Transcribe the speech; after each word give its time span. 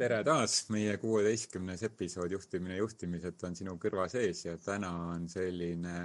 tere 0.00 0.22
taas, 0.24 0.62
meie 0.72 0.94
kuueteistkümnes 0.96 1.82
episood 1.84 2.32
Juhtimine 2.32 2.78
juhtimiselt 2.78 3.42
on 3.44 3.56
sinu 3.58 3.74
kõrva 3.80 4.06
sees 4.08 4.46
ja 4.46 4.54
täna 4.56 4.88
on 5.10 5.26
selline 5.28 5.96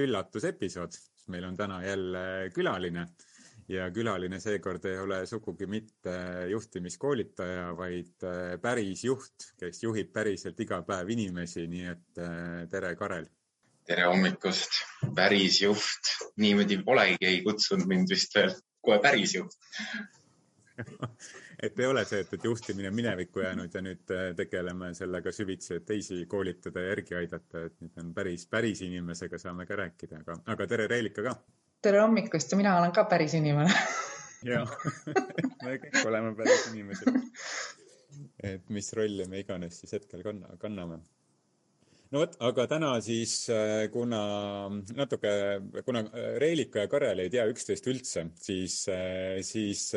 üllatusepisood, 0.00 0.96
sest 0.96 1.28
meil 1.30 1.46
on 1.46 1.58
täna 1.58 1.78
jälle 1.84 2.22
külaline. 2.54 3.06
Ja 3.70 3.84
külaline 3.94 4.40
seekord 4.42 4.88
ei 4.90 4.98
ole 4.98 5.20
sugugi 5.30 5.68
mitte 5.70 6.14
juhtimiskoolitaja, 6.50 7.68
vaid 7.78 8.26
äh, 8.26 8.56
päris 8.62 9.04
juht, 9.06 9.52
kes 9.60 9.84
juhib 9.84 10.10
päriselt 10.10 10.58
iga 10.64 10.80
päev 10.86 11.12
inimesi, 11.14 11.68
nii 11.70 11.84
et 11.92 12.22
äh, 12.24 12.64
tere, 12.72 12.96
Karel. 12.98 13.28
tere 13.86 14.08
hommikust, 14.10 14.80
päris 15.14 15.60
juht, 15.62 16.10
niimoodi 16.42 16.80
polegi, 16.82 17.28
ei 17.30 17.44
kutsunud 17.46 17.86
mind 17.86 18.10
vist 18.10 18.34
veel 18.34 18.50
kohe 18.82 18.98
päris 19.04 19.36
juht 19.38 19.54
et 21.62 21.80
ei 21.80 21.86
ole 21.86 22.04
see, 22.08 22.22
et, 22.24 22.32
et 22.34 22.44
juhtimine 22.44 22.90
minevikku 22.94 23.42
jäänud 23.44 23.74
ja 23.74 23.82
nüüd 23.84 24.12
äh, 24.14 24.30
tegeleme 24.36 24.92
sellega 24.96 25.32
süvitsi, 25.34 25.76
et 25.76 25.86
teisi 25.88 26.22
koolitada 26.30 26.84
ja 26.84 26.94
järgi 26.94 27.16
aidata, 27.20 27.66
et 27.68 27.76
nüüd 27.84 28.00
on 28.00 28.14
päris, 28.16 28.46
päris 28.50 28.80
inimesega 28.86 29.38
saame 29.40 29.66
ka 29.68 29.78
rääkida, 29.82 30.22
aga, 30.24 30.38
aga 30.54 30.68
tere, 30.70 30.88
Reelika 30.90 31.24
ka. 31.26 31.36
tere 31.82 32.00
hommikust 32.04 32.52
ja 32.52 32.60
mina 32.60 32.78
olen 32.80 32.92
ka 32.96 33.04
päris 33.10 33.36
inimene 33.38 33.74
ja 34.52 34.64
me 35.64 35.76
kõik 35.84 36.02
oleme 36.06 36.34
päris 36.38 36.66
inimesed. 36.72 37.22
et 38.52 38.68
mis 38.72 38.92
rolli 38.96 39.28
me 39.28 39.44
iganes 39.44 39.82
siis 39.82 39.98
hetkel 39.98 40.24
kanna, 40.24 40.56
kanname 40.62 41.02
no 42.10 42.22
vot, 42.22 42.38
aga 42.48 42.66
täna 42.70 42.94
siis, 43.04 43.34
äh, 43.52 43.84
kuna 43.92 44.22
natuke, 44.96 45.34
kuna 45.84 46.06
Reelika 46.40 46.86
ja 46.86 46.90
Karel 46.90 47.20
ei 47.26 47.30
tea 47.32 47.44
üksteist 47.52 47.86
üldse, 47.92 48.26
siis, 48.40 48.80
äh, 48.88 49.38
siis 49.46 49.90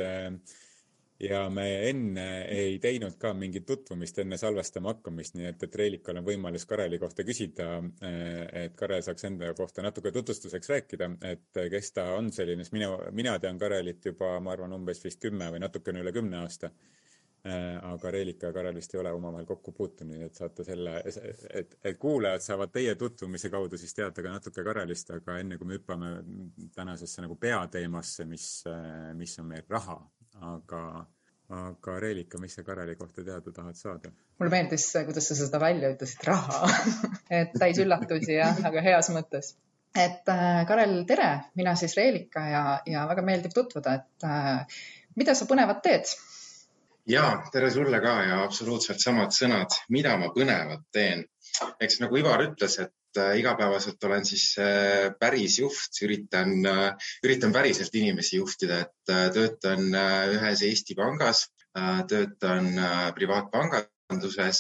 ja 1.24 1.50
me 1.50 1.66
enne 1.90 2.26
ei 2.52 2.80
teinud 2.84 3.16
ka 3.20 3.34
mingit 3.38 3.66
tutvumist 3.66 4.18
enne 4.24 4.38
salvestama 4.40 4.94
hakkamist, 4.94 5.38
nii 5.38 5.48
et, 5.52 5.66
et 5.68 5.76
Reilikal 5.80 6.20
on 6.20 6.26
võimalus 6.28 6.66
Kareli 6.70 7.00
kohta 7.00 7.26
küsida, 7.28 7.68
eh, 8.04 8.66
et 8.66 8.76
Karel 8.80 9.04
saaks 9.06 9.30
enda 9.30 9.54
kohta 9.58 9.86
natuke 9.86 10.12
tutvustuseks 10.12 10.74
rääkida, 10.74 11.12
et 11.32 11.62
kes 11.72 11.94
ta 11.96 12.10
on 12.18 12.32
selline, 12.36 12.66
sest 12.66 12.76
mina, 12.76 12.90
mina 13.16 13.38
tean 13.40 13.62
Karelit 13.62 14.04
juba, 14.12 14.36
ma 14.44 14.56
arvan, 14.56 14.76
umbes 14.76 15.04
vist 15.04 15.22
kümme 15.24 15.52
või 15.54 15.64
natukene 15.64 16.04
üle 16.04 16.14
kümne 16.16 16.44
aasta. 16.44 16.72
Eh, 17.44 17.78
aga 17.84 18.12
Reelika 18.12 18.48
ja 18.48 18.56
Karel 18.56 18.78
vist 18.80 18.94
ei 18.96 19.02
ole 19.02 19.12
omavahel 19.12 19.48
kokku 19.48 19.74
puutunud, 19.76 20.16
nii 20.16 20.28
et 20.30 20.38
saate 20.40 20.64
selle, 20.64 20.94
et, 21.04 21.74
et 21.84 21.98
kuulajad 22.00 22.44
saavad 22.44 22.72
teie 22.72 22.94
tutvumise 22.96 23.52
kaudu 23.52 23.80
siis 23.80 23.92
teada 23.96 24.24
ka 24.24 24.32
natuke 24.32 24.64
Karelist, 24.64 25.12
aga 25.12 25.36
enne 25.42 25.58
kui 25.60 25.68
me 25.68 25.76
hüppame 25.76 26.14
tänasesse 26.76 27.26
nagu 27.26 27.36
peateemasse, 27.36 28.24
mis, 28.32 28.48
mis 29.20 29.36
on 29.44 29.52
meil 29.52 29.68
raha, 29.68 29.98
aga 30.54 30.80
aga 31.54 32.00
Reelika, 32.00 32.40
mis 32.42 32.56
sa 32.56 32.64
Kareli 32.64 32.96
kohta 32.96 33.24
teada 33.24 33.52
tahad 33.52 33.78
saada? 33.78 34.12
mulle 34.40 34.52
meeldis, 34.52 34.88
kuidas 35.06 35.28
sa 35.30 35.38
seda 35.38 35.60
välja 35.62 35.92
ütlesid, 35.94 36.24
raha 36.28 36.70
et 37.42 37.54
täis 37.60 37.80
üllatusi 37.84 38.38
jah, 38.38 38.60
aga 38.70 38.84
heas 38.86 39.10
mõttes. 39.16 39.54
et 39.96 40.34
äh, 40.34 40.64
Karel, 40.70 40.96
tere, 41.10 41.30
mina 41.60 41.76
siis 41.80 41.96
Reelika 42.00 42.46
ja, 42.50 42.64
ja 42.90 43.06
väga 43.10 43.26
meeldiv 43.26 43.54
tutvuda, 43.56 44.00
et 44.02 44.28
äh, 44.28 44.82
mida 45.20 45.36
sa 45.38 45.50
põnevat 45.50 45.84
teed? 45.86 46.16
ja 47.10 47.28
tere 47.52 47.70
sulle 47.72 48.02
ka 48.02 48.18
ja 48.30 48.42
absoluutselt 48.44 49.04
samad 49.04 49.36
sõnad, 49.36 49.78
mida 49.90 50.18
ma 50.18 50.32
põnevat 50.36 50.88
teen. 50.92 51.26
eks 51.80 52.00
nagu 52.02 52.18
Ivar 52.18 52.42
ütles, 52.48 52.80
et 52.80 52.94
igapäevaselt 53.38 54.04
olen 54.04 54.26
siis 54.26 54.46
äh, 54.60 55.12
päris 55.20 55.60
juht, 55.60 56.00
üritan, 56.06 56.54
äh, 56.66 57.10
üritan 57.26 57.54
päriselt 57.54 57.96
inimesi 57.96 58.38
juhtida, 58.38 58.80
et 58.86 59.14
töötan 59.34 59.90
ühes 60.34 60.64
Eesti 60.64 60.96
pangas, 60.96 61.48
töötan 62.08 62.68
privaatpanganduses, 63.16 64.60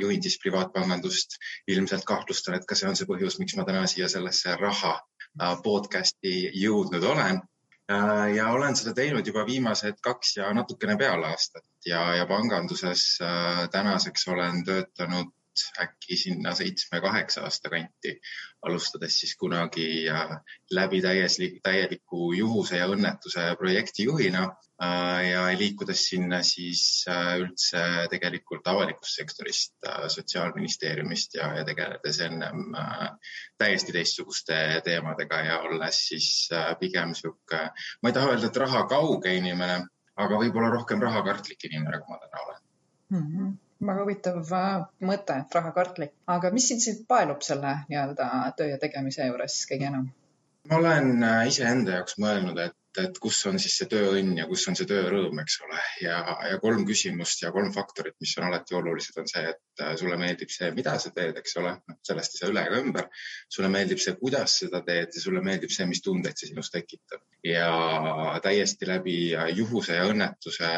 juhin 0.00 0.22
siis 0.22 0.38
privaatpangandust. 0.42 1.36
ilmselt 1.68 2.04
kahtlustan, 2.04 2.54
et 2.54 2.66
ka 2.66 2.78
see 2.78 2.88
on 2.88 2.96
see 2.96 3.08
põhjus, 3.08 3.38
miks 3.42 3.56
ma 3.58 3.66
täna 3.68 3.86
siia 3.90 4.08
sellesse 4.08 4.56
raha 4.60 4.94
podcast'i 5.64 6.52
jõudnud 6.60 7.04
olen 7.04 7.40
ja 8.36 8.48
olen 8.54 8.76
seda 8.78 8.94
teinud 8.94 9.26
juba 9.26 9.44
viimased 9.46 9.98
kaks 10.02 10.36
ja 10.36 10.52
natukene 10.54 10.96
peale 10.96 11.32
aastat 11.34 11.64
ja, 11.86 12.04
ja 12.14 12.26
panganduses 12.30 13.18
tänaseks 13.72 14.28
olen 14.28 14.64
töötanud 14.64 15.34
äkki 15.82 16.16
sinna 16.16 16.54
seitsme-kaheksa 16.54 17.42
aasta 17.46 17.70
kanti, 17.70 18.14
alustades 18.62 19.18
siis 19.20 19.36
kunagi 19.36 19.86
äh, 20.08 20.36
läbi 20.70 21.00
täieslik, 21.02 21.58
täieliku 21.62 22.32
juhuse 22.32 22.78
ja 22.78 22.86
õnnetuse 22.90 23.44
projektijuhina 23.58 24.42
äh, 24.46 25.30
ja 25.30 25.44
liikudes 25.58 26.04
sinna 26.08 26.42
siis 26.46 27.04
äh, 27.10 27.34
üldse 27.42 27.82
tegelikult 28.10 28.66
avalikust 28.72 29.18
sektorist, 29.20 29.74
Sotsiaalministeeriumist 30.14 31.34
ja, 31.38 31.50
ja 31.58 31.64
tegeledes 31.68 32.20
ennem 32.24 32.76
täiesti 33.58 33.94
teistsuguste 33.94 34.58
teemadega 34.84 35.40
ja 35.46 35.58
olles 35.66 35.98
siis 36.12 36.28
pigem 36.80 37.16
sihuke, 37.18 37.64
ma 38.02 38.10
ei 38.10 38.16
taha 38.16 38.32
öelda, 38.34 38.48
et 38.48 38.62
raha 38.62 38.86
kauge 38.90 39.34
inimene, 39.36 39.82
aga 40.22 40.38
võib-olla 40.44 40.70
rohkem 40.74 41.02
rahakartlik 41.02 41.68
inimene, 41.70 42.00
kui 42.00 42.14
ma 42.14 42.22
täna 42.22 42.46
olen 42.46 42.64
mm. 43.10 43.26
-hmm 43.26 43.61
väga 43.86 44.04
huvitav 44.04 44.52
äh, 44.56 44.84
mõte, 45.08 45.38
rahakartlik, 45.54 46.14
aga 46.30 46.52
mis 46.54 46.68
sind 46.70 46.84
siis 46.84 47.02
paelub 47.08 47.42
selle 47.46 47.80
nii-öelda 47.90 48.28
töö 48.58 48.74
ja 48.74 48.82
tegemise 48.82 49.26
juures 49.30 49.62
kõige 49.70 49.90
enam? 49.90 50.10
ma 50.70 50.78
olen 50.78 51.26
äh, 51.26 51.42
iseenda 51.50 51.98
jaoks 51.98 52.20
mõelnud, 52.22 52.58
et, 52.62 52.76
et 53.02 53.16
kus 53.18 53.40
on 53.50 53.56
siis 53.58 53.74
see 53.80 53.88
tööõnn 53.90 54.36
ja 54.38 54.44
kus 54.46 54.62
on 54.70 54.76
see 54.78 54.86
töörõõm, 54.86 55.40
eks 55.42 55.56
ole, 55.66 55.80
ja, 56.04 56.20
ja 56.52 56.60
kolm 56.62 56.84
küsimust 56.86 57.42
ja 57.42 57.50
kolm 57.54 57.72
faktorit, 57.74 58.14
mis 58.22 58.36
on 58.38 58.46
alati 58.46 58.76
olulised, 58.78 59.18
on 59.18 59.26
see, 59.30 59.42
et 59.50 59.82
äh, 59.82 59.96
sulle 59.98 60.18
meeldib 60.20 60.54
see, 60.54 60.70
mida 60.76 60.94
sa 61.02 61.10
teed, 61.16 61.40
eks 61.42 61.58
ole, 61.58 61.74
noh, 61.90 61.98
sellest 62.06 62.36
ei 62.36 62.44
saa 62.44 62.52
üle 62.52 62.62
ega 62.68 62.78
ümber. 62.84 63.10
sulle 63.50 63.72
meeldib 63.74 64.04
see, 64.04 64.14
kuidas 64.22 64.54
seda 64.62 64.84
teed 64.86 65.18
ja 65.18 65.24
sulle 65.24 65.42
meeldib 65.42 65.74
see, 65.74 65.88
mis 65.90 66.04
tundeid 66.06 66.38
see 66.38 66.52
sinus 66.52 66.70
tekitab 66.70 67.26
ja 67.42 68.38
täiesti 68.46 68.86
läbi 68.86 69.16
juhuse 69.58 69.98
ja 69.98 70.06
õnnetuse 70.06 70.70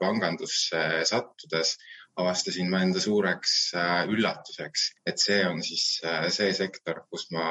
pangandusse 0.00 0.84
sattudes 1.12 1.76
avastasin 2.18 2.70
ma 2.70 2.82
enda 2.84 3.00
suureks 3.02 3.58
äh, 3.78 4.00
üllatuseks, 4.12 4.88
et 5.06 5.20
see 5.22 5.42
on 5.46 5.62
siis 5.64 6.00
äh, 6.06 6.26
see 6.34 6.50
sektor, 6.56 7.04
kus 7.10 7.28
ma 7.34 7.46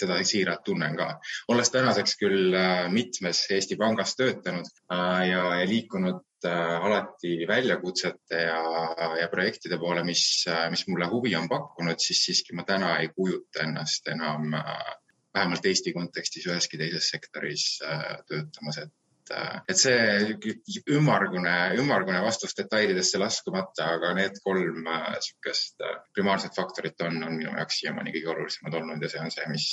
seda 0.00 0.16
siiralt 0.24 0.62
tunnen 0.64 0.96
ka. 0.96 1.10
olles 1.52 1.72
tänaseks 1.72 2.16
küll 2.20 2.56
äh, 2.56 2.86
mitmes 2.92 3.42
Eesti 3.52 3.76
pangas 3.80 4.16
töötanud 4.16 4.68
ja, 4.88 5.44
ja 5.60 5.68
liikunud 5.68 6.24
alati 6.40 7.34
väljakutsete 7.44 8.38
ja, 8.46 8.60
ja 9.20 9.26
projektide 9.28 9.76
poole, 9.76 10.00
mis, 10.08 10.22
mis 10.72 10.86
mulle 10.88 11.10
huvi 11.12 11.34
on 11.36 11.50
pakkunud, 11.52 12.00
siis 12.00 12.22
siiski 12.24 12.56
ma 12.56 12.64
täna 12.64 12.94
ei 13.02 13.10
kujuta 13.12 13.66
ennast 13.66 14.08
enam 14.08 14.54
vähemalt 15.36 15.68
Eesti 15.68 15.92
kontekstis 15.92 16.48
üheski 16.48 16.80
teises 16.80 17.10
sektoris 17.12 17.66
töötamas, 18.30 18.80
et 18.80 18.94
et, 19.30 19.60
et 19.70 19.78
see 19.78 20.54
ümmargune, 20.96 21.54
ümmargune 21.80 22.22
vastus 22.24 22.56
detailidesse 22.58 23.20
laskumata, 23.22 23.92
aga 23.96 24.14
need 24.18 24.40
kolm 24.44 24.88
äh, 24.90 25.12
äh, 25.16 25.92
primaarset 26.14 26.56
faktorit 26.56 27.00
on, 27.06 27.20
on 27.26 27.36
minu 27.36 27.52
jaoks 27.52 27.82
siiamaani 27.82 28.14
kõige 28.16 28.32
olulisemad 28.34 28.80
olnud 28.80 29.04
ja 29.04 29.12
see 29.12 29.22
on 29.22 29.34
see, 29.34 29.46
mis, 29.52 29.68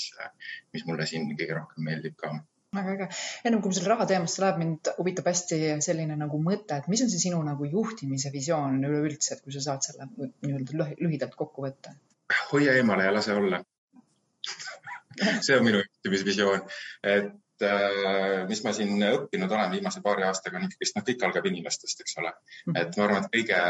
mis 0.75 0.85
mulle 0.89 1.07
siin 1.09 1.29
kõige 1.33 1.57
rohkem 1.57 1.89
meeldib 1.89 2.17
ka 2.19 2.35
väga 2.77 2.93
äge. 2.93 3.07
ennem 3.47 3.61
kui 3.61 3.71
me 3.71 3.77
selle 3.77 3.93
raha 3.93 4.05
teemasse 4.09 4.43
läheb, 4.43 4.59
mind 4.61 4.91
huvitab 4.97 5.29
hästi 5.31 5.59
selline 5.83 6.17
nagu 6.19 6.39
mõte, 6.43 6.77
et 6.77 6.89
mis 6.91 7.01
on 7.05 7.09
see 7.13 7.23
sinu 7.23 7.39
nagu 7.45 7.69
juhtimise 7.71 8.31
visioon 8.33 8.81
üleüldse, 8.83 9.37
et 9.37 9.43
kui 9.45 9.55
sa 9.55 9.63
saad 9.69 9.87
selle 9.87 10.09
nii-öelda 10.11 10.91
lühidalt 11.01 11.35
kokku 11.39 11.65
võtta? 11.65 11.95
hoia 12.51 12.75
eemale 12.75 13.07
ja 13.07 13.13
lase 13.15 13.33
olla 13.39 13.61
see 15.45 15.55
on 15.57 15.65
minu 15.65 15.79
juhtimisvisioon, 15.79 16.65
et 17.15 17.31
Äh, 17.65 18.45
mis 18.49 18.61
ma 18.63 18.71
siin 18.75 19.01
õppinud 19.01 19.51
olen 19.51 19.71
viimase 19.73 20.01
paari 20.05 20.25
aastaga, 20.27 20.59
on 20.59 20.67
ikkagist, 20.67 20.95
noh, 20.97 21.05
kõik 21.07 21.23
algab 21.25 21.45
inimestest, 21.49 22.03
eks 22.03 22.17
ole. 22.21 22.33
Mhm. 22.67 22.75
et 22.81 22.97
ma 22.97 23.05
arvan, 23.07 23.23
et 23.25 23.31
kõige, 23.33 23.61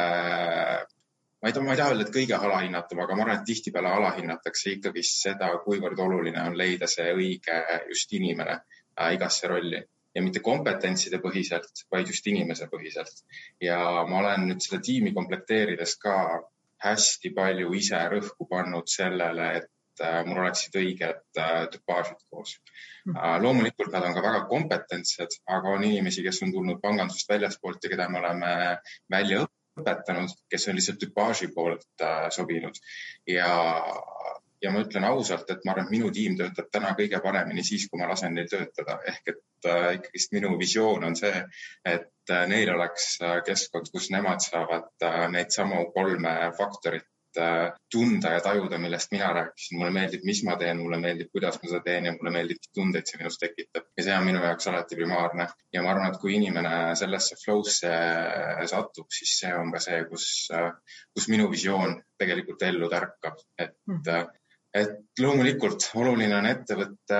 ma 1.42 1.50
ei 1.50 1.54
taha, 1.56 1.66
ma 1.66 1.76
ei 1.76 1.80
taha 1.80 1.94
öelda, 1.94 2.08
et 2.08 2.16
kõige 2.16 2.40
alahinnatum, 2.40 3.04
aga 3.04 3.16
ma 3.16 3.24
arvan, 3.24 3.40
et 3.40 3.48
tihtipeale 3.48 3.94
alahinnatakse 4.00 4.74
ikkagist 4.76 5.22
seda, 5.28 5.54
kuivõrd 5.64 6.02
oluline 6.04 6.42
on 6.50 6.58
leida 6.60 6.90
see 6.92 7.14
õige 7.14 7.62
just 7.88 8.12
inimene 8.20 8.58
äh, 8.60 9.14
igasse 9.16 9.48
rolli 9.48 9.80
ja 10.18 10.24
mitte 10.26 10.42
kompetentside 10.44 11.22
põhiselt, 11.24 11.86
vaid 11.94 12.12
just 12.12 12.28
inimese 12.28 12.68
põhiselt. 12.72 13.24
ja 13.62 13.80
ma 14.10 14.20
olen 14.20 14.48
nüüd 14.50 14.64
seda 14.66 14.82
tiimi 14.84 15.14
komplekteerides 15.14 15.96
ka 16.02 16.16
hästi 16.84 17.32
palju 17.38 17.74
ise 17.78 18.00
rõhku 18.12 18.48
pannud 18.50 18.90
sellele, 18.90 19.50
et 19.62 19.70
äh, 20.04 20.22
mul 20.28 20.42
oleksid 20.44 20.78
õiged 20.80 21.40
tüpaažid 21.74 22.24
koos. 22.30 22.58
Äh, 23.16 23.38
loomulikult 23.44 23.94
nad 23.94 24.08
on 24.08 24.16
ka 24.18 24.24
väga 24.26 24.46
kompetentsed, 24.52 25.40
aga 25.58 25.76
on 25.78 25.86
inimesi, 25.88 26.26
kes 26.26 26.42
on 26.46 26.54
tulnud 26.56 26.82
pangandusest 26.84 27.30
väljaspoolt 27.32 27.84
ja 27.84 27.94
keda 27.94 28.10
me 28.12 28.22
oleme 28.24 28.52
välja 29.12 29.46
õpetanud, 29.78 30.34
kes 30.52 30.68
on 30.68 30.78
lihtsalt 30.80 31.00
tüpaaži 31.04 31.52
poolt 31.56 31.88
äh, 32.04 32.28
sobinud. 32.36 32.80
Ja 33.28 33.52
ja 34.62 34.72
ma 34.74 34.82
ütlen 34.82 35.06
ausalt, 35.06 35.50
et 35.54 35.66
ma 35.66 35.74
arvan, 35.74 35.88
et 35.88 35.94
minu 35.94 36.10
tiim 36.14 36.38
töötab 36.40 36.70
täna 36.74 36.94
kõige 36.98 37.20
paremini 37.24 37.64
siis, 37.66 37.86
kui 37.90 38.00
ma 38.02 38.08
lasen 38.10 38.34
neil 38.34 38.48
töötada, 38.50 38.98
ehk 39.12 39.34
et 39.34 39.70
äh, 39.70 39.90
ikkagist 40.00 40.34
minu 40.34 40.56
visioon 40.60 41.06
on 41.08 41.18
see, 41.20 41.44
et 41.86 42.34
äh, 42.34 42.48
neil 42.50 42.72
oleks 42.74 43.12
äh, 43.22 43.38
keskkond, 43.46 43.92
kus 43.94 44.10
nemad 44.14 44.42
saavad 44.46 44.90
äh, 45.06 45.20
neid 45.34 45.54
samu 45.54 45.86
kolme 45.96 46.34
faktorit 46.58 47.06
äh, 47.06 47.17
tunda 47.92 48.32
ja 48.34 48.40
tajuda, 48.42 48.78
millest 48.82 49.12
mina 49.12 49.30
rääkisin. 49.34 49.78
mulle 49.78 49.92
meeldib, 49.94 50.24
mis 50.26 50.44
ma 50.48 50.56
teen, 50.58 50.80
mulle 50.82 50.98
meeldib, 51.02 51.30
kuidas 51.34 51.60
ma 51.62 51.70
seda 51.70 51.84
teen 51.86 52.10
ja 52.10 52.14
mulle 52.16 52.34
meeldib, 52.34 52.62
mis 52.62 52.74
tundeid 52.74 53.10
see 53.10 53.20
minus 53.22 53.38
tekitab 53.42 53.86
ja 53.98 54.06
see 54.08 54.16
on 54.18 54.26
minu 54.26 54.42
jaoks 54.44 54.68
alati 54.72 54.98
primaarne. 55.00 55.48
ja 55.74 55.84
ma 55.84 55.94
arvan, 55.94 56.12
et 56.12 56.22
kui 56.22 56.36
inimene 56.38 56.96
sellesse 57.00 57.38
flow'sse 57.44 57.94
satub, 58.72 59.12
siis 59.20 59.38
see 59.44 59.54
on 59.54 59.72
ka 59.76 59.84
see, 59.84 60.04
kus, 60.10 60.28
äh, 60.56 60.72
kus 61.14 61.30
minu 61.34 61.52
visioon 61.52 62.00
tegelikult 62.18 62.68
ellu 62.72 62.90
tärkab, 62.94 63.42
et 63.58 63.78
mm 63.88 64.28
et 64.78 65.22
loomulikult 65.24 65.90
oluline 65.98 66.36
on 66.38 66.46
ettevõtte 66.46 67.20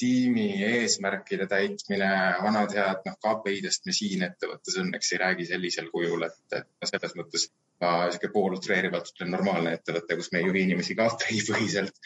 tiimi 0.00 0.46
eesmärkide 0.64 1.46
täitmine, 1.50 2.10
vanad 2.42 2.72
head 2.76 3.02
noh, 3.06 3.16
KPI-dest 3.24 3.88
me 3.88 3.94
siin 3.96 4.24
ettevõttes 4.24 4.78
õnneks 4.80 5.12
ei 5.14 5.20
räägi 5.24 5.48
sellisel 5.50 5.90
kujul, 5.92 6.24
et, 6.28 6.38
et 6.56 6.88
selles 6.88 7.16
mõttes 7.18 7.50
ma 7.80 7.92
sihuke 8.12 8.28
poolutreerivalt 8.32 9.12
ütlen 9.12 9.30
normaalne 9.32 9.72
ettevõte, 9.76 10.16
kus 10.18 10.28
me 10.32 10.40
ei 10.40 10.48
juhi 10.48 10.64
inimesi 10.66 10.96
KPI 10.98 11.40
põhiselt, 11.48 11.96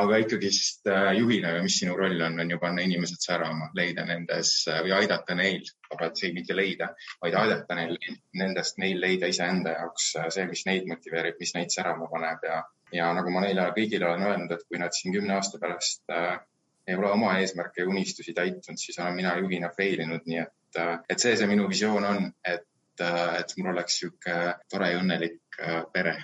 aga 0.00 0.20
ikkagist 0.22 0.90
äh, 0.90 1.10
juhina 1.18 1.54
mis 1.64 1.78
sinu 1.82 1.96
roll 1.98 2.22
on, 2.28 2.38
on 2.42 2.54
ju 2.54 2.60
panna 2.62 2.84
inimesed 2.86 3.22
särama, 3.22 3.70
leida 3.78 4.06
nendes 4.06 4.52
või 4.86 4.94
aidata 5.00 5.34
neil, 5.38 5.66
vabalt 5.90 6.22
see 6.22 6.32
mitte 6.36 6.54
leida, 6.54 6.92
vaid 7.22 7.38
aidata 7.42 7.78
neil 7.78 7.98
nendest, 8.38 8.78
neil 8.82 9.02
leida 9.02 9.30
iseenda 9.30 9.74
jaoks 9.80 10.12
äh, 10.20 10.30
see, 10.34 10.46
mis 10.50 10.66
neid 10.70 10.86
motiveerib, 10.90 11.38
mis 11.42 11.54
neid 11.58 11.74
särama 11.74 12.10
paneb 12.12 12.46
ja 12.46 12.64
ja 12.94 13.08
nagu 13.14 13.32
ma 13.34 13.40
neile 13.42 13.64
kõigile 13.74 14.06
olen 14.06 14.28
öelnud, 14.28 14.52
et 14.54 14.62
kui 14.68 14.78
nad 14.78 14.94
siin 14.94 15.14
kümne 15.16 15.34
aasta 15.34 15.58
pärast 15.62 16.04
äh, 16.14 16.36
ei 16.86 16.94
ole 16.94 17.10
oma 17.10 17.34
eesmärke 17.40 17.82
ja 17.82 17.88
unistusi 17.88 18.34
täitnud, 18.34 18.78
siis 18.78 18.98
olen 18.98 19.14
mina 19.18 19.34
juhina 19.38 19.70
fail 19.76 20.00
inud, 20.06 20.24
nii 20.26 20.40
et, 20.42 20.80
äh, 20.80 20.96
et 21.08 21.22
see 21.22 21.36
see 21.36 21.50
minu 21.50 21.68
visioon 21.70 22.04
on, 22.04 22.30
et, 22.44 22.66
äh, 23.02 23.38
et 23.40 23.54
mul 23.58 23.72
oleks 23.74 24.00
niisugune 24.00 24.54
tore 24.70 24.90
ja 24.92 25.00
õnnelik 25.02 25.60
äh, 25.60 25.80
pere, 25.92 26.16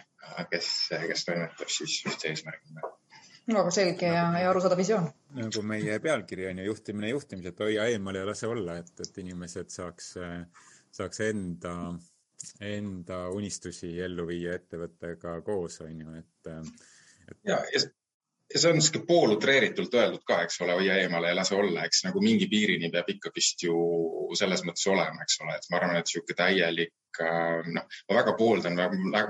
kes, 0.50 0.68
kes 1.08 1.24
toimetab 1.28 1.72
siis 1.72 1.98
ühte 2.08 2.30
eesmärgi 2.30 2.82
väga 3.52 3.72
selge 3.74 4.06
ja, 4.06 4.28
ja 4.38 4.50
arusaadav 4.52 4.78
visioon. 4.78 5.08
nagu 5.34 5.62
meie 5.66 5.98
pealkiri 6.00 6.46
on 6.52 6.60
ju 6.62 6.68
juhtimine 6.68 7.08
juhtimiselt, 7.10 7.58
hoia 7.58 7.88
eemal 7.90 8.14
ja 8.20 8.22
lase 8.28 8.46
olla, 8.46 8.78
et, 8.78 8.92
et 9.02 9.18
inimesed 9.18 9.72
saaks, 9.74 10.12
saaks 10.94 11.24
enda 11.26 11.74
enda 12.62 13.18
unistusi 13.34 13.90
ellu 14.02 14.26
viia 14.30 14.54
ettevõttega 14.58 15.40
koos, 15.46 15.80
on 15.84 16.00
ju, 16.04 16.14
et, 16.20 16.52
et.... 16.52 17.36
ja, 17.50 17.58
ja 18.54 18.60
see 18.60 18.70
on 18.70 18.78
niisugune 18.78 19.06
poolutreeritult 19.08 19.94
öeldud 19.96 20.25
ka, 20.28 20.40
eks 20.46 20.60
ole, 20.64 20.76
hoia 20.81 20.99
eemale 21.02 21.31
ja 21.32 21.37
lase 21.38 21.54
olla, 21.56 21.84
eks 21.88 22.04
nagu 22.06 22.22
mingi 22.25 22.49
piirini 22.50 22.90
peab 22.93 23.08
ikkagist 23.14 23.64
ju 23.66 23.76
selles 24.38 24.64
mõttes 24.66 24.88
olema, 24.93 25.25
eks 25.25 25.38
ole, 25.44 25.56
et 25.56 25.70
ma 25.70 25.78
arvan, 25.81 26.00
et 26.00 26.08
niisugune 26.08 26.38
täielik 26.38 26.93
noh, 27.76 27.87
ma 28.08 28.16
väga 28.16 28.34
pooldan, 28.38 28.78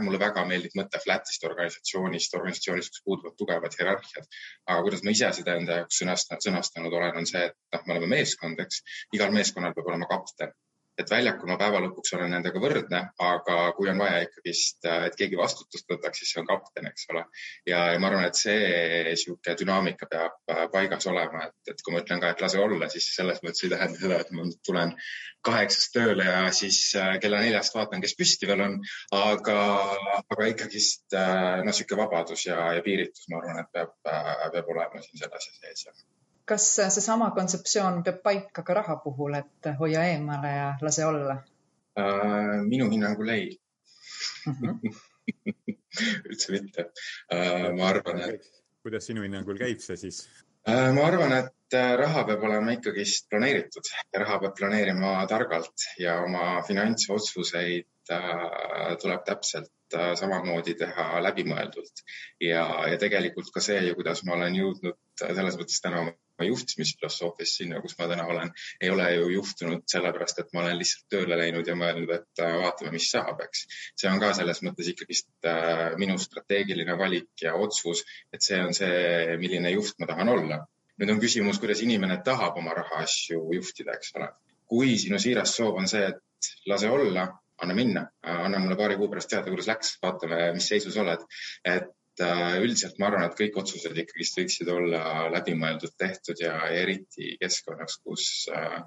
mulle 0.06 0.18
väga 0.22 0.44
meeldib 0.46 0.74
mõte 0.78 1.00
flat'ist 1.02 1.46
organisatsioonist, 1.48 2.36
organisatsioonist, 2.38 2.94
kus 2.94 3.06
puuduvad 3.06 3.38
tugevad 3.38 3.78
hierarhiad. 3.78 4.28
aga 4.66 4.82
kuidas 4.86 5.02
ma 5.06 5.14
ise 5.16 5.32
seda 5.38 5.56
enda 5.58 5.80
jaoks 5.80 6.02
sõnastanud 6.46 6.98
olen, 6.98 7.16
on 7.22 7.26
see, 7.26 7.46
et 7.50 7.56
noh, 7.74 7.86
me 7.86 7.96
oleme 7.96 8.12
meeskond, 8.16 8.60
eks, 8.66 8.84
igal 9.18 9.34
meeskonnal 9.34 9.74
peab 9.74 9.90
olema 9.90 10.10
kapten 10.10 10.54
et 11.02 11.10
väljakul 11.12 11.50
ma 11.50 11.58
päeva 11.60 11.80
lõpuks 11.84 12.14
olen 12.16 12.32
nendega 12.36 12.60
võrdne, 12.62 13.00
aga 13.26 13.56
kui 13.76 13.90
on 13.92 14.00
vaja 14.02 14.22
ikkagist, 14.26 14.78
et 15.08 15.16
keegi 15.18 15.38
vastutust 15.38 15.88
võtaks, 15.90 16.22
siis 16.22 16.32
see 16.34 16.42
on 16.42 16.48
kapten, 16.48 16.88
eks 16.90 17.08
ole. 17.12 17.24
ja, 17.68 17.82
ja 17.94 18.00
ma 18.02 18.10
arvan, 18.10 18.28
et 18.28 18.38
see 18.38 18.56
niisugune 19.08 19.56
dünaamika 19.58 20.08
peab 20.10 20.54
äh, 20.54 20.64
paigas 20.72 21.08
olema, 21.10 21.48
et, 21.48 21.74
et 21.74 21.84
kui 21.84 21.94
ma 21.94 22.02
ütlen 22.04 22.22
ka, 22.22 22.32
et 22.32 22.44
lase 22.44 22.62
olla, 22.62 22.88
siis 22.92 23.10
selles 23.16 23.42
mõttes 23.44 23.66
ei 23.66 23.72
tähenda 23.74 24.00
seda, 24.00 24.20
et 24.22 24.32
ma 24.36 24.46
tulen 24.66 24.96
kaheksast 25.46 25.94
tööle 25.96 26.26
ja 26.28 26.46
siis 26.54 26.80
äh, 26.98 27.16
kella 27.22 27.42
neljast 27.42 27.76
vaatan, 27.76 28.02
kes 28.04 28.16
püsti 28.18 28.50
veel 28.50 28.64
on, 28.68 28.80
aga, 29.18 29.58
aga 30.22 30.50
ikkagist 30.54 31.18
äh, 31.18 31.60
noh, 31.62 31.70
niisugune 31.72 32.04
vabadus 32.04 32.46
ja, 32.48 32.72
ja 32.78 32.84
piiritus, 32.84 33.28
ma 33.32 33.42
arvan, 33.42 33.62
et 33.64 33.72
peab, 33.74 33.94
peab 34.02 34.74
olema 34.76 35.04
siin 35.04 35.24
selles 35.24 35.50
sees 35.52 35.88
kas 36.48 36.66
seesama 36.76 37.30
kontseptsioon 37.36 38.02
peab 38.06 38.22
paika 38.22 38.62
ka 38.66 38.74
raha 38.74 38.96
puhul, 39.04 39.34
et 39.38 39.72
hoia 39.78 40.04
eemale 40.12 40.52
ja 40.56 40.68
lase 40.82 41.06
olla 41.06 41.36
uh,? 41.36 42.62
minu 42.68 42.90
hinnangul 42.90 43.28
ei 43.28 43.58
mm. 44.46 44.54
-hmm. 44.54 44.94
üldse 46.30 46.52
mitte 46.52 46.86
uh,. 47.32 47.68
ma 47.76 47.88
arvan, 47.88 48.22
et. 48.28 48.48
kuidas 48.82 49.06
sinu 49.06 49.22
hinnangul 49.22 49.58
käib 49.58 49.80
see 49.84 49.96
siis 49.96 50.24
uh,? 50.68 50.90
ma 50.94 51.06
arvan, 51.06 51.36
et 51.38 51.78
raha 51.98 52.24
peab 52.28 52.42
olema 52.48 52.74
ikkagist 52.76 53.28
planeeritud 53.30 53.92
ja 54.12 54.24
raha 54.24 54.40
peab 54.44 54.58
planeerima 54.58 55.14
targalt 55.28 55.86
ja 55.98 56.20
oma 56.26 56.62
finantsotsuseid 56.66 57.88
tuleb 59.02 59.22
täpselt 59.24 59.96
samamoodi 60.18 60.74
teha 60.80 61.20
läbimõeldult 61.22 62.02
ja, 62.40 62.64
ja 62.90 62.98
tegelikult 62.98 63.52
ka 63.54 63.60
see, 63.60 63.94
kuidas 63.94 64.24
ma 64.26 64.34
olen 64.36 64.56
jõudnud 64.58 64.98
selles 65.22 65.58
mõttes 65.60 65.80
täna 65.84 66.02
juhtimisfilosoofiast 66.40 67.58
sinna, 67.60 67.80
kus 67.84 67.94
ma 67.98 68.08
täna 68.10 68.26
olen, 68.26 68.52
ei 68.80 68.90
ole 68.90 69.08
ju 69.14 69.28
juhtunud 69.36 69.84
sellepärast, 69.90 70.40
et 70.42 70.52
ma 70.54 70.62
olen 70.64 70.78
lihtsalt 70.80 71.06
tööle 71.12 71.38
läinud 71.38 71.68
ja 71.68 71.76
mõelnud, 71.78 72.12
et 72.16 72.42
äh, 72.42 72.54
vaatame, 72.62 72.92
mis 72.96 73.08
saab, 73.12 73.42
eks. 73.44 73.66
see 74.00 74.10
on 74.10 74.20
ka 74.22 74.32
selles 74.38 74.62
mõttes 74.66 74.88
ikkagist 74.92 75.28
äh, 75.48 75.92
minu 76.00 76.18
strateegiline 76.20 76.96
valik 76.98 77.44
ja 77.44 77.54
otsus, 77.54 78.04
et 78.32 78.44
see 78.44 78.60
on 78.62 78.74
see, 78.76 79.36
milline 79.42 79.74
juht 79.76 80.00
ma 80.02 80.10
tahan 80.10 80.32
olla. 80.32 80.62
nüüd 81.00 81.10
on 81.14 81.20
küsimus, 81.22 81.58
kuidas 81.58 81.80
inimene 81.82 82.18
tahab 82.24 82.58
oma 82.60 82.74
rahaasju 82.76 83.46
juhtida, 83.56 83.96
eks 83.96 84.12
ole. 84.18 84.28
kui 84.72 84.96
sinu 85.00 85.18
siiras 85.20 85.54
soov 85.56 85.80
on 85.80 85.88
see, 85.88 86.04
et 86.08 86.52
lase 86.66 86.88
olla, 86.90 87.26
anna 87.62 87.74
minna, 87.74 88.06
anna 88.22 88.58
mulle 88.58 88.76
paari 88.76 88.96
kuu 89.00 89.08
pärast 89.10 89.30
teada, 89.30 89.50
kuidas 89.50 89.68
läks, 89.70 89.96
vaatame, 90.02 90.52
mis 90.56 90.68
seisus 90.68 90.96
oled. 91.00 91.24
et 91.64 91.90
Äh, 92.20 92.58
üldiselt 92.60 92.98
ma 93.00 93.06
arvan, 93.08 93.24
et 93.24 93.38
kõik 93.38 93.54
otsused 93.62 93.96
ikkagist 93.96 94.36
võiksid 94.36 94.68
olla 94.68 95.30
läbimõeldud 95.32 95.94
tehtud 95.96 96.42
ja 96.44 96.58
eriti 96.68 97.38
keskkonnas, 97.40 97.94
kus 98.04 98.26
äh, 98.52 98.82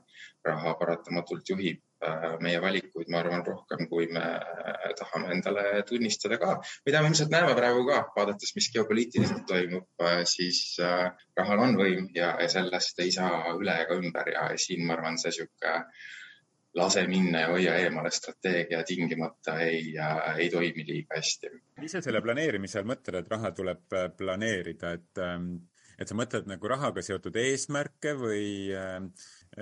raha 0.46 0.74
paratamatult 0.78 1.50
juhib 1.50 1.80
äh, 2.06 2.36
meie 2.46 2.60
valikuid, 2.62 3.10
ma 3.10 3.24
arvan, 3.24 3.42
rohkem, 3.48 3.88
kui 3.90 4.06
me 4.14 4.28
tahame 5.00 5.32
endale 5.34 5.82
tunnistada 5.90 6.38
ka, 6.38 6.60
mida 6.86 7.02
me 7.02 7.10
ilmselt 7.10 7.34
näeme 7.34 7.56
praegu 7.58 7.82
ka, 7.90 8.04
vaadates, 8.20 8.54
mis 8.60 8.70
geopoliitiliselt 8.76 9.42
toimub, 9.50 10.06
siis 10.30 10.62
rahal 10.78 11.64
on 11.66 11.74
võim 11.82 12.06
ja, 12.14 12.36
ja 12.40 12.52
sellest 12.60 13.02
ei 13.02 13.16
saa 13.16 13.56
üle 13.58 13.80
ega 13.88 13.98
ümber 13.98 14.30
ja 14.36 14.52
siin 14.68 14.86
ma 14.86 15.00
arvan, 15.00 15.18
see 15.18 15.34
niisugune 15.34 15.80
lase 16.76 17.06
minna 17.08 17.46
ja 17.46 17.52
hoia 17.54 17.76
eemale 17.84 18.12
strateegia 18.12 18.84
tingimata 18.84 19.60
ei, 19.64 19.94
ei 20.38 20.50
toimi 20.50 20.84
liiga 20.88 21.16
hästi. 21.16 21.52
sa 21.88 22.02
selle 22.04 22.22
planeerimise 22.22 22.82
all 22.82 22.90
mõtled, 22.90 23.22
et 23.22 23.32
raha 23.32 23.52
tuleb 23.56 23.96
äh, 23.96 24.10
planeerida, 24.18 24.92
et, 25.00 25.22
ähm, 25.24 25.54
et 26.00 26.12
sa 26.12 26.18
mõtled 26.18 26.50
nagu 26.52 26.72
rahaga 26.72 27.04
seotud 27.06 27.38
eesmärke 27.40 28.16
või 28.20 28.48
äh, 28.76 29.00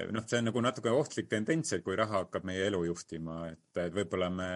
noh, 0.10 0.26
see 0.26 0.42
on 0.42 0.50
nagu 0.50 0.64
natuke 0.66 0.94
ohtlik 0.94 1.30
tendents, 1.30 1.76
et 1.76 1.86
kui 1.86 1.98
raha 2.00 2.24
hakkab 2.24 2.48
meie 2.50 2.66
elu 2.72 2.84
juhtima, 2.90 3.44
et, 3.54 3.84
et 3.86 3.94
võib-olla 3.94 4.32
me 4.34 4.50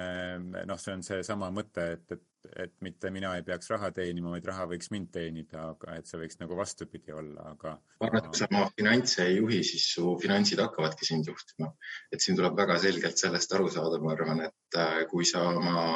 noh, 0.65 0.81
see 0.81 0.97
on 0.97 1.05
seesama 1.05 1.51
mõte, 1.53 1.91
et, 1.97 2.17
et 2.17 2.25
et 2.55 2.73
mitte 2.85 3.09
mina 3.13 3.33
ei 3.37 3.43
peaks 3.45 3.69
raha 3.73 3.89
teenima, 3.95 4.31
vaid 4.33 4.45
raha 4.49 4.65
võiks 4.71 4.91
mind 4.93 5.09
teenida, 5.13 5.63
aga 5.73 5.97
et 5.99 6.09
see 6.09 6.19
võiks 6.21 6.39
nagu 6.41 6.57
vastupidi 6.57 7.13
olla, 7.15 7.51
aga. 7.53 7.73
ma 7.99 8.09
arvan, 8.09 8.19
et 8.21 8.29
kui 8.31 8.39
sa 8.39 8.49
oma 8.49 8.65
finantse 8.73 9.23
ei 9.25 9.37
juhi, 9.37 9.61
siis 9.69 9.85
su 9.93 10.15
finantsid 10.21 10.61
hakkavadki 10.63 11.07
sind 11.09 11.29
juhtima. 11.31 11.71
et 12.11 12.23
siin 12.23 12.37
tuleb 12.39 12.57
väga 12.57 12.77
selgelt 12.83 13.23
sellest 13.23 13.55
aru 13.57 13.69
saada, 13.73 14.01
ma 14.03 14.13
arvan, 14.15 14.43
et 14.49 14.79
äh, 14.83 14.99
kui 15.11 15.25
sa 15.25 15.45
oma, 15.49 15.87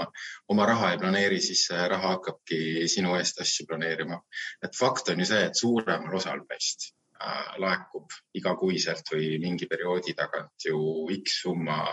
oma 0.53 0.69
raha 0.69 0.93
ei 0.93 1.01
planeeri, 1.03 1.41
siis 1.43 1.67
raha 1.71 2.15
hakkabki 2.15 2.87
sinu 2.95 3.15
eest 3.19 3.43
asju 3.45 3.67
planeerima. 3.69 4.21
et 4.63 4.75
fakt 4.77 5.13
on 5.13 5.21
ju 5.23 5.29
see, 5.33 5.45
et 5.49 5.61
suuremal 5.65 6.17
osal 6.21 6.43
meist 6.49 6.91
äh, 7.21 7.53
laekub 7.63 8.17
igakuiselt 8.41 9.13
või 9.13 9.37
mingi 9.43 9.69
perioodi 9.71 10.17
tagant 10.17 10.69
ju 10.69 10.81
X 11.21 11.41
summa 11.45 11.83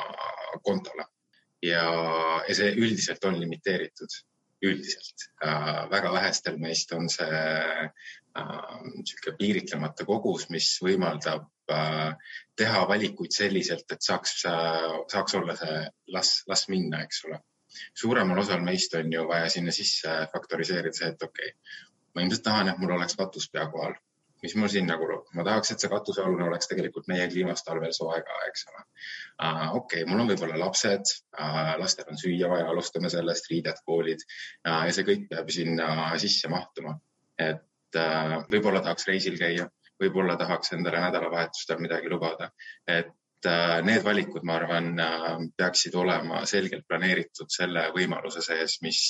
kontole 0.62 1.06
ja, 1.62 1.84
ja 2.46 2.54
see 2.54 2.72
üldiselt 2.78 3.24
on 3.28 3.38
limiteeritud 3.40 4.18
üldiselt. 4.62 5.28
Äh, 5.44 5.90
väga 5.90 6.12
vähestel 6.12 6.58
meist 6.58 6.92
on 6.92 7.08
see 7.12 7.28
niisugune 8.38 9.32
äh, 9.32 9.38
piiritlemata 9.38 10.06
kogus, 10.06 10.48
mis 10.54 10.70
võimaldab 10.82 11.46
äh, 11.74 12.32
teha 12.58 12.82
valikuid 12.90 13.34
selliselt, 13.34 13.86
et 13.92 14.02
saaks, 14.02 14.40
saaks 15.12 15.38
olla 15.38 15.56
see 15.58 15.84
las, 16.14 16.32
las 16.50 16.66
minna, 16.72 17.04
eks 17.06 17.24
ole. 17.28 17.42
suuremal 17.94 18.38
osal 18.40 18.62
meist 18.64 18.94
on 18.98 19.12
ju 19.12 19.26
vaja 19.28 19.48
sinna 19.52 19.72
sisse 19.74 20.14
faktoriseerida 20.32 20.96
see, 20.96 21.10
et 21.12 21.22
okei 21.22 21.50
okay,, 21.52 21.80
ma 22.14 22.24
ilmselt 22.24 22.42
tahan, 22.42 22.70
et 22.72 22.78
mul 22.82 22.94
oleks 22.96 23.14
katus 23.18 23.50
pea 23.52 23.66
kohal 23.70 23.94
mis 24.42 24.54
mul 24.58 24.70
sinna 24.72 24.96
kulub, 25.00 25.26
ma 25.34 25.44
tahaks, 25.46 25.72
et 25.72 25.82
see 25.82 25.90
katusealune 25.92 26.46
oleks 26.46 26.70
tegelikult 26.70 27.08
meie 27.10 27.26
kliimast 27.30 27.66
talvel 27.66 27.94
soe 27.96 28.20
ka, 28.26 28.38
eks 28.50 28.66
ole 28.70 28.82
uh,. 28.82 29.76
okei 29.80 30.02
okay,, 30.02 30.08
mul 30.10 30.24
on 30.24 30.30
võib-olla 30.32 30.58
lapsed 30.60 31.14
uh,, 31.38 31.74
lastel 31.80 32.12
on 32.12 32.20
süüa 32.20 32.50
vaja, 32.52 32.68
alustame 32.72 33.10
sellest, 33.12 33.50
riided, 33.52 33.82
koolid 33.86 34.24
uh, 34.24 34.84
ja 34.86 34.94
see 34.94 35.06
kõik 35.08 35.28
peab 35.32 35.50
sinna 35.54 35.90
sisse 36.22 36.50
mahtuma. 36.52 36.96
et 37.38 37.96
äh, 37.96 38.36
võib-olla 38.50 38.82
tahaks 38.82 39.06
reisil 39.08 39.38
käia, 39.38 39.68
võib-olla 40.02 40.36
tahaks 40.38 40.72
endale 40.74 41.00
nädalavahetustel 41.04 41.78
midagi 41.82 42.10
lubada, 42.10 42.50
et 42.86 43.14
need 43.86 44.02
valikud, 44.02 44.42
ma 44.42 44.56
arvan, 44.58 44.88
peaksid 45.56 45.94
olema 45.94 46.40
selgelt 46.48 46.86
planeeritud 46.88 47.50
selle 47.52 47.84
võimaluse 47.94 48.42
sees, 48.42 48.78
mis, 48.82 49.00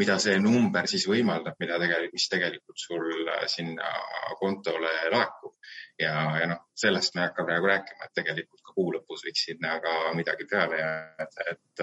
mida 0.00 0.18
see 0.22 0.38
number 0.42 0.88
siis 0.90 1.06
võimaldab, 1.10 1.54
mida 1.62 1.78
tegelikult, 1.78 2.16
mis 2.18 2.28
tegelikult 2.32 2.82
sul 2.82 3.30
sinna 3.50 3.92
kontole 4.40 4.92
laekub. 5.12 5.54
Ja, 6.00 6.14
ja 6.40 6.46
noh, 6.48 6.62
sellest 6.80 7.14
me 7.14 7.20
ei 7.20 7.28
hakka 7.28 7.44
praegu 7.44 7.68
rääkima, 7.68 8.06
et 8.06 8.14
tegelikult 8.16 8.62
ka 8.64 8.72
kuu 8.72 8.94
lõpus 8.94 9.24
võiks 9.26 9.42
sinna 9.50 9.74
ka 9.84 9.92
midagi 10.16 10.46
peale 10.48 10.78
jääda, 10.80 11.44
et, 11.52 11.82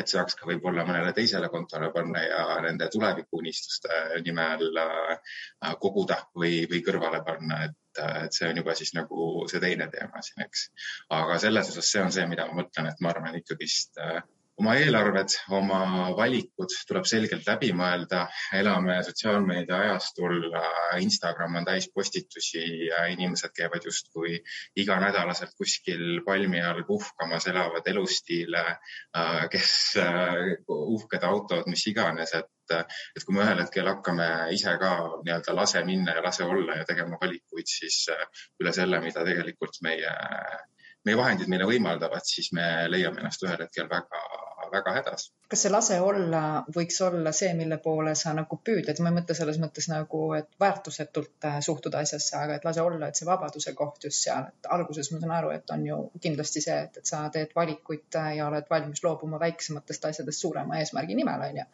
et 0.00 0.08
saaks 0.14 0.38
ka 0.38 0.48
võib-olla 0.48 0.86
mõnele 0.88 1.12
teisele 1.16 1.50
kontole 1.52 1.90
panna 1.92 2.22
ja 2.24 2.46
nende 2.64 2.88
tulevikuunistuste 2.92 4.22
nimel 4.24 4.80
äh, 4.80 5.36
koguda 5.82 6.22
või, 6.32 6.64
või 6.72 6.80
kõrvale 6.86 7.20
panna, 7.26 7.60
et 7.68 7.76
et 7.98 8.36
see 8.36 8.48
on 8.50 8.60
juba 8.62 8.74
siis 8.78 8.92
nagu 8.94 9.46
see 9.50 9.62
teine 9.62 9.88
teema 9.92 10.22
siin, 10.22 10.44
eks. 10.46 10.66
aga 11.20 11.38
selles 11.42 11.72
osas 11.72 11.92
see 11.92 12.02
on 12.04 12.12
see, 12.14 12.26
mida 12.30 12.46
ma 12.46 12.62
mõtlen, 12.62 12.90
et 12.90 13.00
ma 13.00 13.10
arvan 13.14 13.38
ikkagist 13.40 13.98
äh, 13.98 14.20
oma 14.60 14.74
eelarved, 14.76 15.34
oma 15.56 16.10
valikud 16.16 16.72
tuleb 16.88 17.06
selgelt 17.08 17.46
läbi 17.48 17.70
mõelda. 17.76 18.26
elame 18.56 18.98
sotsiaalmeedia 19.06 19.78
ajastul, 19.86 20.50
Instagram 21.00 21.56
on 21.60 21.68
täis 21.68 21.88
postitusi 21.94 22.64
ja 22.90 23.06
inimesed 23.14 23.54
käivad 23.56 23.86
justkui 23.88 24.36
iganädalaselt 24.76 25.56
kuskil 25.56 26.20
palmi 26.26 26.60
all 26.60 26.84
puhkamas, 26.88 27.48
elavad 27.52 27.88
elustiile, 27.94 28.64
kes 29.50 29.72
uhked 30.68 31.28
autod, 31.32 31.68
mis 31.72 31.86
iganes, 31.92 32.34
et 32.36 32.50
et 32.78 33.24
kui 33.26 33.36
me 33.36 33.44
ühel 33.44 33.62
hetkel 33.62 33.88
hakkame 33.90 34.28
ise 34.56 34.76
ka 34.82 34.92
nii-öelda 35.24 35.54
lase 35.56 35.84
minna 35.88 36.16
ja 36.18 36.24
lase 36.24 36.44
olla 36.44 36.78
ja 36.80 36.86
tegema 36.88 37.18
valikuid, 37.20 37.68
siis 37.68 38.02
üle 38.60 38.72
selle, 38.76 39.00
mida 39.04 39.24
tegelikult 39.26 39.80
meie, 39.86 40.12
meie 41.06 41.18
vahendid 41.20 41.50
meile 41.52 41.68
võimaldavad, 41.70 42.26
siis 42.26 42.52
me 42.56 42.66
leiame 42.92 43.22
ennast 43.22 43.44
ühel 43.46 43.66
hetkel 43.66 43.90
väga 43.90 44.24
väga 44.72 44.92
hädas. 44.92 45.30
kas 45.50 45.62
see 45.64 45.70
lase 45.72 45.96
olla 46.00 46.40
võiks 46.74 47.00
olla 47.02 47.32
see, 47.34 47.50
mille 47.58 47.78
poole 47.82 48.12
sa 48.18 48.30
nagu 48.36 48.58
püüdled, 48.66 49.00
ma 49.02 49.10
ei 49.10 49.16
mõtle 49.16 49.34
selles 49.34 49.58
mõttes 49.58 49.88
nagu, 49.90 50.20
et 50.36 50.48
väärtusetult 50.62 51.46
äh, 51.48 51.56
suhtuda 51.66 52.02
asjasse, 52.04 52.36
aga 52.38 52.58
et 52.58 52.66
lase 52.68 52.82
olla, 52.84 53.08
et 53.08 53.18
see 53.18 53.26
vabaduse 53.26 53.74
koht 53.78 54.06
just 54.06 54.22
seal, 54.26 54.46
et 54.52 54.68
alguses 54.76 55.10
ma 55.10 55.18
saan 55.22 55.34
aru, 55.38 55.50
et 55.56 55.74
on 55.74 55.86
ju 55.86 55.98
kindlasti 56.22 56.62
see, 56.62 56.76
et, 56.86 57.00
et 57.02 57.12
sa 57.12 57.24
teed 57.34 57.54
valikuid 57.56 58.18
äh, 58.20 58.28
ja 58.38 58.46
oled 58.46 58.68
valmis 58.70 59.02
loobuma 59.02 59.40
väiksematest 59.42 60.06
asjadest 60.10 60.46
suurema 60.46 60.78
eesmärgi 60.78 61.18
nimel, 61.18 61.42
onju. 61.48 61.66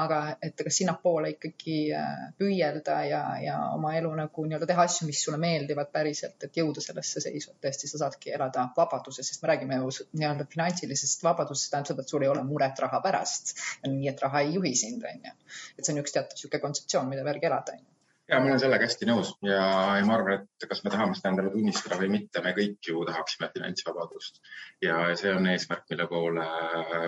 aga 0.00 0.22
et 0.40 0.56
kas 0.64 0.80
sinnapoole 0.80 1.34
ikkagi 1.34 1.78
äh, 1.96 2.24
püüelda 2.40 3.02
ja, 3.10 3.22
ja 3.44 3.58
oma 3.74 3.92
elu 3.98 4.14
nagu 4.22 4.46
nii-öelda 4.46 4.70
teha 4.72 4.88
asju, 4.88 5.10
mis 5.10 5.20
sulle 5.26 5.40
meeldivad 5.42 5.92
päriselt, 5.92 6.40
et 6.48 6.56
jõuda 6.56 6.80
sellesse 6.80 7.20
seisu, 7.26 7.52
et 7.52 7.68
tõesti 7.68 7.90
sa 7.90 8.04
saadki 8.06 8.32
elada 8.32 8.70
vabaduses, 8.76 9.28
sest 9.28 9.44
me 9.44 9.52
räägime 9.52 9.82
ju 9.82 9.92
nii-öelda 10.16 10.48
finantsilisest 10.48 11.24
vabadusest, 11.26 11.70
tähendab 11.74 11.90
seda, 11.90 12.06
et 12.06 12.14
sul 12.14 12.19
ei 12.26 12.32
ole 12.32 12.44
muret 12.46 12.78
raha 12.86 13.00
pärast. 13.04 13.54
nii 13.86 14.10
et 14.12 14.26
raha 14.26 14.44
ei 14.46 14.54
juhi 14.58 14.74
sind, 14.84 15.06
onju. 15.14 15.36
et 15.78 15.84
see 15.84 15.94
on 15.94 16.04
üks 16.04 16.16
teatav 16.16 16.36
niisugune 16.36 16.66
kontseptsioon, 16.66 17.08
mida 17.12 17.26
järgi 17.26 17.50
elada, 17.52 17.78
onju 17.78 17.90
ja 18.30 18.38
ma 18.38 18.46
olen 18.46 18.60
sellega 18.62 18.86
hästi 18.86 19.06
nõus 19.08 19.30
ja, 19.44 19.62
ja 19.98 20.04
ma 20.06 20.16
arvan, 20.16 20.44
et 20.44 20.66
kas 20.70 20.84
me 20.84 20.92
tahame 20.92 21.16
seda 21.18 21.32
endale 21.32 21.50
tunnistada 21.54 21.98
või 21.98 22.10
mitte, 22.12 22.42
me 22.44 22.52
kõik 22.56 22.90
ju 22.90 23.02
tahaksime 23.08 23.48
finantsvabadust 23.54 24.38
ja 24.84 25.00
see 25.18 25.32
on 25.34 25.48
eesmärk, 25.50 25.88
mille 25.90 26.06
poole 26.10 26.46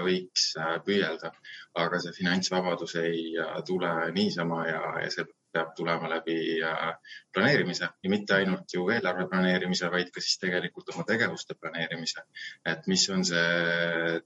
võiks 0.07 0.49
äh, 0.59 0.75
püüelda. 0.87 1.31
aga 1.85 2.03
see 2.03 2.17
finantsvabadus 2.17 2.97
ei 3.05 3.23
äh, 3.39 3.55
tule 3.69 3.93
niisama 4.17 4.65
ja, 4.67 4.83
ja 5.05 5.13
see 5.15 5.29
peab 5.53 5.75
tulema 5.79 6.11
läbi 6.11 6.37
äh, 6.65 7.15
planeerimise 7.35 7.87
ja 7.87 8.11
mitte 8.11 8.41
ainult 8.41 8.75
ju 8.75 8.89
eelarve 8.91 9.29
planeerimise, 9.31 9.91
vaid 9.95 10.11
ka 10.11 10.25
siis 10.25 10.41
tegelikult 10.43 10.91
oma 10.95 11.07
tegevuste 11.07 11.55
planeerimise. 11.61 12.27
et 12.67 12.91
mis 12.91 13.09
on 13.15 13.25
see 13.29 14.23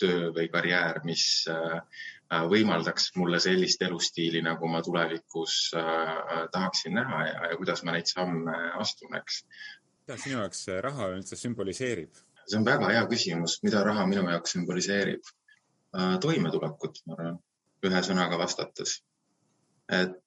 töö 0.00 0.30
või 0.34 0.48
karjäär, 0.52 1.00
mis 1.06 1.24
äh, 1.50 1.78
äh, 1.78 2.44
võimaldaks 2.50 3.10
mulle 3.16 3.40
sellist 3.42 3.82
elustiili, 3.86 4.42
nagu 4.44 4.70
ma 4.70 4.82
tulevikus 4.84 5.58
äh, 5.78 6.14
tahaksin 6.52 6.96
näha 6.98 7.24
ja, 7.26 7.50
ja 7.52 7.58
kuidas 7.60 7.84
ma 7.86 7.96
neid 7.96 8.10
samme 8.10 8.54
astun, 8.82 9.16
eks. 9.18 9.42
mida 10.06 10.20
sinu 10.22 10.40
jaoks 10.40 10.64
raha 10.86 11.10
üldse 11.16 11.38
sümboliseerib? 11.40 12.14
see 12.48 12.56
on 12.56 12.64
väga 12.64 12.88
hea 12.94 13.02
küsimus, 13.10 13.58
mida 13.62 13.82
raha 13.84 14.06
minu 14.08 14.24
jaoks 14.30 14.56
sümboliseerib? 14.56 15.34
toimetulekut, 16.20 16.98
ma 17.08 17.14
arvan, 17.16 17.36
ühe 17.88 18.00
sõnaga 18.04 18.36
vastates. 18.40 18.98
et 19.88 20.18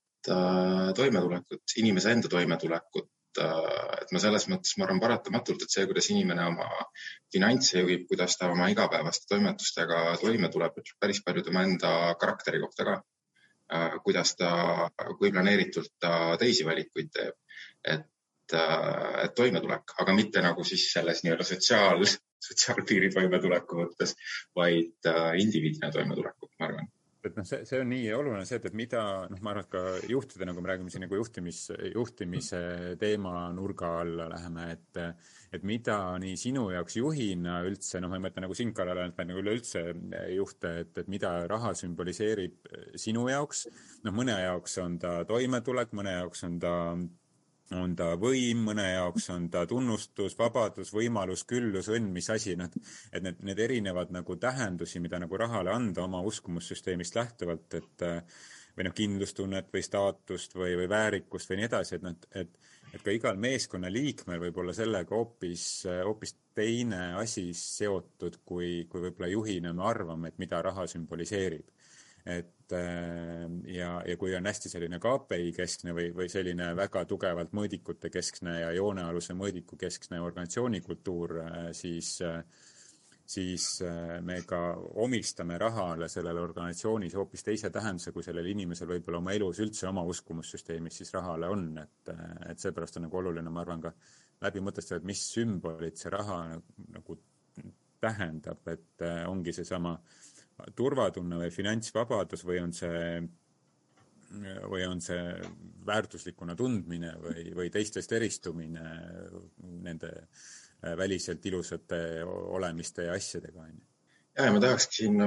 toimetulekut, 0.98 1.76
inimese 1.78 2.12
enda 2.14 2.30
toimetulekut, 2.30 3.08
et 3.40 4.12
ma 4.12 4.22
selles 4.24 4.48
mõttes, 4.52 4.76
ma 4.78 4.86
arvan 4.88 5.00
paratamatult, 5.04 5.64
et 5.64 5.74
see, 5.74 5.88
kuidas 5.90 6.10
inimene 6.14 6.46
oma 6.52 6.68
finantse 7.34 7.80
juhib, 7.80 8.06
kuidas 8.10 8.38
ta 8.40 8.52
oma 8.52 8.70
igapäevaste 8.74 9.30
toimetustega 9.32 10.04
toime 10.22 10.50
tuleb, 10.54 10.78
ütleb 10.82 11.00
päris 11.00 11.22
palju 11.26 11.46
tema 11.48 11.66
enda 11.68 11.94
karakteri 12.20 12.62
kohta 12.64 12.88
ka. 12.90 13.02
kuidas 14.04 14.34
ta, 14.36 14.50
kui 15.18 15.30
planeeritult 15.32 15.94
ta 16.00 16.36
teisi 16.40 16.66
valikuid 16.68 17.12
teeb. 17.16 17.36
et, 17.88 18.08
et 18.54 19.36
toimetulek, 19.36 19.94
aga 20.04 20.14
mitte 20.14 20.42
nagu 20.44 20.64
siis 20.68 20.90
selles 20.92 21.24
nii-öelda 21.24 21.48
sotsiaal, 21.48 22.04
sotsiaalpiiri 22.48 23.14
toimetuleku 23.14 23.80
mõttes, 23.80 24.18
vaid 24.56 25.12
indiviidina 25.40 25.92
toimetulekut, 25.92 26.52
ma 26.60 26.68
arvan 26.68 26.92
et 27.28 27.38
noh, 27.38 27.46
see, 27.48 27.66
see 27.68 27.82
on 27.82 27.90
nii 27.92 28.08
oluline 28.16 28.46
see, 28.48 28.60
et, 28.60 28.66
et 28.70 28.78
mida 28.78 29.02
noh, 29.30 29.42
ma 29.44 29.54
arvan, 29.54 29.68
et 29.68 29.72
ka 29.74 30.12
juhtidena, 30.12 30.56
kui 30.56 30.66
me 30.66 30.72
räägime 30.72 30.94
siin 30.94 31.06
nagu 31.06 31.20
juhtimis, 31.20 31.62
juhtimise 31.94 32.62
teema 33.02 33.48
nurga 33.56 33.94
alla 34.02 34.30
läheme, 34.32 34.68
et 34.78 35.02
et 35.52 35.66
mida 35.68 35.98
nii 36.24 36.38
sinu 36.40 36.70
jaoks 36.72 36.96
juhina 36.96 37.58
üldse, 37.68 38.00
noh, 38.00 38.08
ma 38.12 38.16
ei 38.18 38.24
mõtle 38.24 38.46
nagu 38.46 38.56
sind, 38.56 38.72
Karel, 38.76 39.02
vaid 39.18 39.28
nagu 39.28 39.42
üleüldse 39.44 39.82
juhte, 40.32 40.76
et, 40.86 40.94
et 41.04 41.10
mida 41.12 41.34
raha 41.52 41.74
sümboliseerib 41.76 42.70
sinu 42.96 43.28
jaoks. 43.28 43.66
noh, 44.06 44.16
mõne 44.16 44.38
jaoks 44.40 44.78
on 44.84 44.96
ta 45.02 45.18
toimetulek, 45.28 45.92
mõne 45.98 46.16
jaoks 46.22 46.48
on 46.48 46.56
ta 46.64 46.76
on 47.78 47.96
ta 47.96 48.14
võim, 48.20 48.66
mõne 48.68 48.88
jaoks 48.92 49.30
on 49.34 49.48
ta 49.52 49.64
tunnustus, 49.70 50.36
vabadus, 50.40 50.92
võimalus, 50.96 51.46
küllus, 51.48 51.90
õnn, 51.92 52.12
mis 52.14 52.30
asi, 52.34 52.56
noh, 52.60 52.72
et 53.12 53.24
need, 53.24 53.40
need 53.48 53.62
erinevad 53.64 54.12
nagu 54.16 54.36
tähendusi, 54.40 55.00
mida 55.04 55.20
nagu 55.22 55.40
rahale 55.40 55.74
anda 55.74 56.06
oma 56.06 56.22
uskumussüsteemist 56.28 57.16
lähtuvalt, 57.16 57.80
et 57.80 58.06
või 58.78 58.88
noh, 58.88 58.96
kindlustunnet 58.96 59.72
või 59.74 59.84
staatust 59.86 60.56
või, 60.56 60.76
või 60.80 60.90
väärikust 60.92 61.52
või 61.52 61.62
nii 61.62 61.70
edasi, 61.70 61.98
et 61.98 62.06
noh, 62.06 62.16
et, 62.40 62.56
et 62.92 63.04
ka 63.04 63.16
igal 63.16 63.40
meeskonnaliikmel 63.40 64.40
võib 64.46 64.62
olla 64.64 64.76
sellega 64.76 65.16
hoopis, 65.16 65.66
hoopis 66.06 66.36
teine 66.56 67.14
asi 67.20 67.50
seotud, 67.58 68.42
kui, 68.46 68.86
kui 68.92 69.08
võib-olla 69.08 69.32
juhina 69.32 69.76
me 69.76 69.88
arvame, 69.88 70.32
et 70.32 70.42
mida 70.44 70.62
raha 70.64 70.88
sümboliseerib 70.92 71.68
et 72.26 72.74
äh, 72.74 73.46
ja, 73.74 73.92
ja 74.08 74.18
kui 74.18 74.36
on 74.38 74.46
hästi 74.46 74.70
selline 74.70 75.00
KPI 75.02 75.52
keskne 75.56 75.96
või, 75.98 76.10
või 76.16 76.30
selline 76.30 76.72
väga 76.78 77.06
tugevalt 77.10 77.54
mõõdikute 77.58 78.12
keskne 78.14 78.60
ja 78.62 78.72
joonealuse 78.78 79.36
mõõdiku 79.38 79.80
keskne 79.80 80.22
organisatsioonikultuur, 80.22 81.40
äh, 81.46 81.64
siis 81.78 82.20
siis 83.32 83.66
äh, 83.88 84.18
me 84.28 84.42
ka 84.44 84.60
omistame 85.00 85.56
rahale 85.58 86.10
sellele 86.12 86.42
organisatsioonis 86.44 87.14
hoopis 87.16 87.46
teise 87.48 87.70
tähenduse, 87.72 88.12
kui 88.12 88.26
sellel 88.26 88.50
inimesel 88.52 88.90
võib-olla 88.90 89.22
oma 89.22 89.36
elus 89.38 89.62
üldse 89.64 89.88
oma 89.88 90.04
uskumussüsteemis 90.04 91.00
siis 91.00 91.14
rahale 91.16 91.48
on, 91.48 91.70
et, 91.80 92.12
et 92.52 92.60
seepärast 92.60 93.00
on 93.00 93.08
nagu 93.08 93.22
oluline, 93.22 93.50
ma 93.50 93.64
arvan, 93.64 93.86
ka 93.86 93.94
läbi 94.44 94.64
mõtestada, 94.66 95.00
et 95.00 95.08
mis 95.08 95.22
sümbolit 95.32 96.02
see 96.02 96.12
raha 96.12 96.42
nagu, 96.58 96.84
nagu 96.92 97.18
tähendab, 98.02 98.68
et 98.68 99.06
ongi 99.30 99.54
seesama 99.56 99.94
äh, 99.96 100.31
turvatunne 100.76 101.40
või 101.44 101.52
finantsvabadus 101.54 102.44
või 102.48 102.60
on 102.64 102.74
see, 102.76 103.22
või 104.72 104.86
on 104.88 105.02
see 105.04 105.24
väärtuslikuna 105.88 106.56
tundmine 106.56 107.14
või, 107.22 107.46
või 107.58 107.70
teistest 107.74 108.12
eristumine 108.18 108.86
nende 109.86 110.12
äh, 110.18 110.98
väliselt 110.98 111.46
ilusate 111.46 112.02
olemiste 112.26 113.10
ja 113.10 113.18
asjadega, 113.18 113.66
on 113.66 113.74
ju. 113.74 113.82
ja, 114.38 114.46
ja 114.46 114.54
ma 114.54 114.64
tahakski 114.64 115.04
siin 115.04 115.20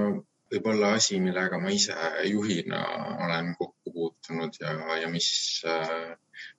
võib-olla 0.54 0.94
asi, 0.98 1.18
millega 1.22 1.58
ma 1.60 1.72
ise 1.74 1.94
juhina 2.28 2.82
olen 3.26 3.54
kokku 3.58 3.92
puutunud 3.94 4.58
ja, 4.60 4.74
ja 5.00 5.08
mis, 5.10 5.30
äh, 5.68 6.12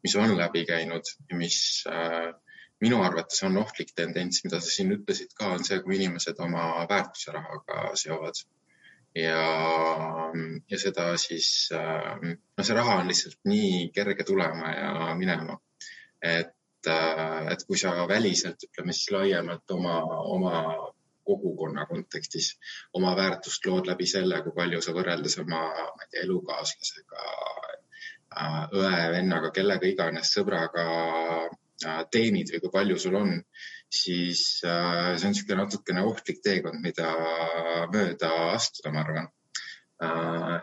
mis 0.04 0.16
on 0.20 0.36
läbi 0.38 0.66
käinud 0.68 1.16
ja 1.30 1.38
mis 1.40 1.60
äh, 1.92 2.34
minu 2.84 3.02
arvates 3.04 3.44
on 3.48 3.58
ohtlik 3.62 3.94
tendents, 3.96 4.44
mida 4.44 4.60
sa 4.62 4.72
siin 4.72 4.92
ütlesid 4.98 5.34
ka, 5.38 5.54
on 5.56 5.64
see, 5.68 5.80
kui 5.84 5.98
inimesed 6.00 6.40
oma 6.44 6.86
väärtuse 6.90 7.34
rahaga 7.36 7.94
seovad 8.00 8.42
ja, 9.16 9.46
ja 10.72 10.80
seda 10.80 11.08
siis, 11.22 11.70
noh, 11.72 12.64
see 12.64 12.76
raha 12.78 13.00
on 13.02 13.10
lihtsalt 13.12 13.40
nii 13.48 13.90
kerge 13.96 14.28
tulema 14.28 14.74
ja 14.74 15.16
minema. 15.20 15.60
et, 16.22 16.88
äh, 16.90 17.48
et 17.54 17.64
kui 17.68 17.78
sa 17.78 17.94
väliselt, 18.08 18.64
ütleme 18.70 18.94
siis 18.94 19.12
laiemalt 19.12 19.72
oma, 19.72 20.00
oma 20.36 20.62
kogukonna 21.26 21.86
kontekstis 21.86 22.52
oma 22.94 23.16
väärtust 23.18 23.66
lood 23.66 23.88
läbi 23.90 24.06
selle, 24.10 24.42
kui 24.46 24.54
palju 24.56 24.82
sa 24.82 24.94
võrreldes 24.94 25.40
oma, 25.42 25.62
ma 25.70 26.06
ei 26.06 26.12
tea, 26.12 26.24
elukaaslasega 26.26 27.24
õe, 28.76 29.00
vennaga, 29.16 29.52
kellega 29.56 29.88
iganes, 29.88 30.34
sõbraga 30.36 30.86
teenid 32.12 32.52
või 32.54 32.62
kui 32.66 32.74
palju 32.74 33.00
sul 33.00 33.18
on, 33.20 33.34
siis 33.96 34.44
see 34.62 34.72
on 34.72 35.34
niisugune 35.34 35.64
natukene 35.64 36.04
ohtlik 36.06 36.44
teekond, 36.44 36.82
mida 36.84 37.10
mööda 37.94 38.32
astuda, 38.54 38.94
ma 38.94 39.04
arvan 39.06 39.32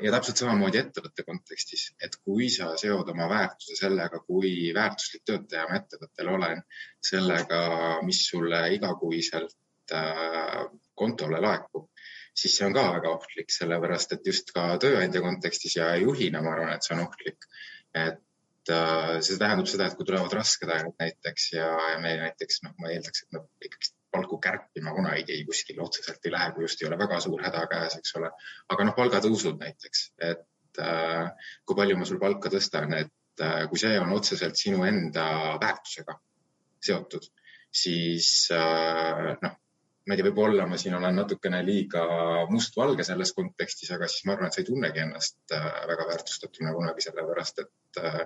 ja 0.03 0.11
täpselt 0.12 0.43
samamoodi 0.43 0.81
ettevõtte 0.83 1.25
kontekstis, 1.25 1.87
et 2.05 2.19
kui 2.21 2.51
sa 2.53 2.75
seod 2.81 3.09
oma 3.09 3.29
väärtuse 3.31 3.79
sellega, 3.79 4.21
kui 4.27 4.73
väärtuslik 4.77 5.25
töötaja 5.25 5.65
ma 5.71 5.79
ettevõttel 5.81 6.29
olen, 6.35 6.61
sellega, 7.01 7.62
mis 8.05 8.21
sulle 8.29 8.61
igakuiselt 8.77 9.95
kontole 10.95 11.41
laekub, 11.41 11.89
siis 12.37 12.59
see 12.59 12.67
on 12.69 12.77
ka 12.77 12.85
väga 12.99 13.15
ohtlik, 13.17 13.51
sellepärast 13.53 14.12
et 14.17 14.29
just 14.29 14.53
ka 14.57 14.67
tööandja 14.83 15.25
kontekstis 15.25 15.77
ja 15.81 15.95
juhina 16.01 16.45
ma 16.45 16.53
arvan, 16.57 16.77
et 16.77 16.85
see 16.85 16.97
on 16.97 17.07
ohtlik. 17.07 17.49
et 17.95 18.21
äh, 18.71 19.16
see 19.25 19.38
tähendab 19.40 19.69
seda, 19.71 19.88
et 19.88 19.97
kui 19.99 20.07
tulevad 20.07 20.33
rasked 20.37 20.71
ajad 20.71 20.95
näiteks 21.00 21.49
ja, 21.57 21.69
ja 21.92 21.99
me 22.02 22.14
näiteks 22.21 22.62
noh, 22.66 22.75
ma 22.78 22.92
eeldaks, 22.95 23.25
et 23.25 23.37
me 23.37 23.42
ikkagi 23.69 23.92
palku 24.12 24.38
kärpima 24.45 24.92
kunagi 24.95 25.38
kuskil 25.49 25.81
otseselt 25.83 26.26
ei 26.26 26.35
lähe, 26.35 26.50
kui 26.52 26.66
just 26.66 26.83
ei 26.83 26.88
ole 26.88 26.99
väga 27.00 27.21
suur 27.25 27.42
häda 27.42 27.64
käes, 27.71 27.97
eks 27.99 28.16
ole. 28.21 28.31
aga 28.75 28.88
noh, 28.88 28.97
palgatõusud 28.99 29.59
näiteks, 29.62 30.04
et 30.31 30.83
äh, 30.85 31.49
kui 31.66 31.78
palju 31.78 31.99
ma 31.99 32.09
sul 32.09 32.21
palka 32.23 32.52
tõstan, 32.52 32.92
et 32.99 33.45
äh, 33.47 33.64
kui 33.71 33.81
see 33.81 33.97
on 34.00 34.12
otseselt 34.19 34.61
sinu 34.61 34.85
enda 34.88 35.26
väärtusega 35.62 36.19
seotud, 36.83 37.26
siis 37.73 38.28
äh, 38.54 39.33
noh, 39.42 39.59
ma 40.06 40.14
ei 40.14 40.18
tea, 40.18 40.26
võib-olla 40.28 40.66
ma 40.66 40.78
siin 40.80 40.97
olen 40.99 41.14
natukene 41.21 41.61
liiga 41.66 42.02
mustvalge 42.50 43.06
selles 43.06 43.32
kontekstis, 43.37 43.92
aga 43.94 44.09
siis 44.11 44.26
ma 44.26 44.35
arvan, 44.35 44.50
et 44.50 44.56
sa 44.56 44.62
ei 44.62 44.68
tunnegi 44.68 45.02
ennast 45.04 45.54
äh, 45.54 45.68
väga 45.90 46.09
väärtustatuna 46.11 46.75
kunagi, 46.75 47.04
sellepärast 47.06 47.62
et 47.64 48.02
äh, 48.02 48.18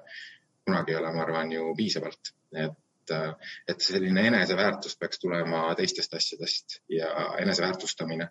kunagi 0.67 0.95
ei 0.95 1.01
ole, 1.01 1.13
ma 1.15 1.25
arvan, 1.27 1.53
ju 1.53 1.75
piisavalt. 1.77 2.33
et, 2.57 3.13
äh, 3.13 3.53
et 3.69 3.85
selline 3.85 4.27
eneseväärtus 4.31 4.97
peaks 4.97 5.21
tulema 5.23 5.67
teistest 5.77 6.15
asjadest 6.15 6.81
ja 6.89 7.13
eneseväärtustamine 7.45 8.31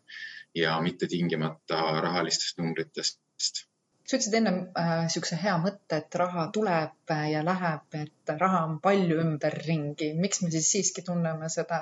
ja 0.56 0.80
mitte 0.82 1.08
tingimata 1.08 2.02
rahalistest 2.02 2.58
numbritest 2.58 3.66
sa 4.06 4.18
ütlesid 4.18 4.36
ennem 4.38 4.60
niisuguse 5.06 5.38
äh, 5.38 5.46
hea 5.48 5.56
mõtte, 5.62 6.02
et 6.02 6.18
raha 6.22 6.50
tuleb 6.54 7.14
ja 7.32 7.42
läheb, 7.46 7.88
et 8.02 8.36
raha 8.42 8.66
on 8.68 8.78
palju 8.84 9.18
ümberringi. 9.24 10.12
miks 10.20 10.44
me 10.44 10.52
siis 10.54 10.70
siiski 10.72 11.06
tunneme 11.06 11.50
seda, 11.50 11.80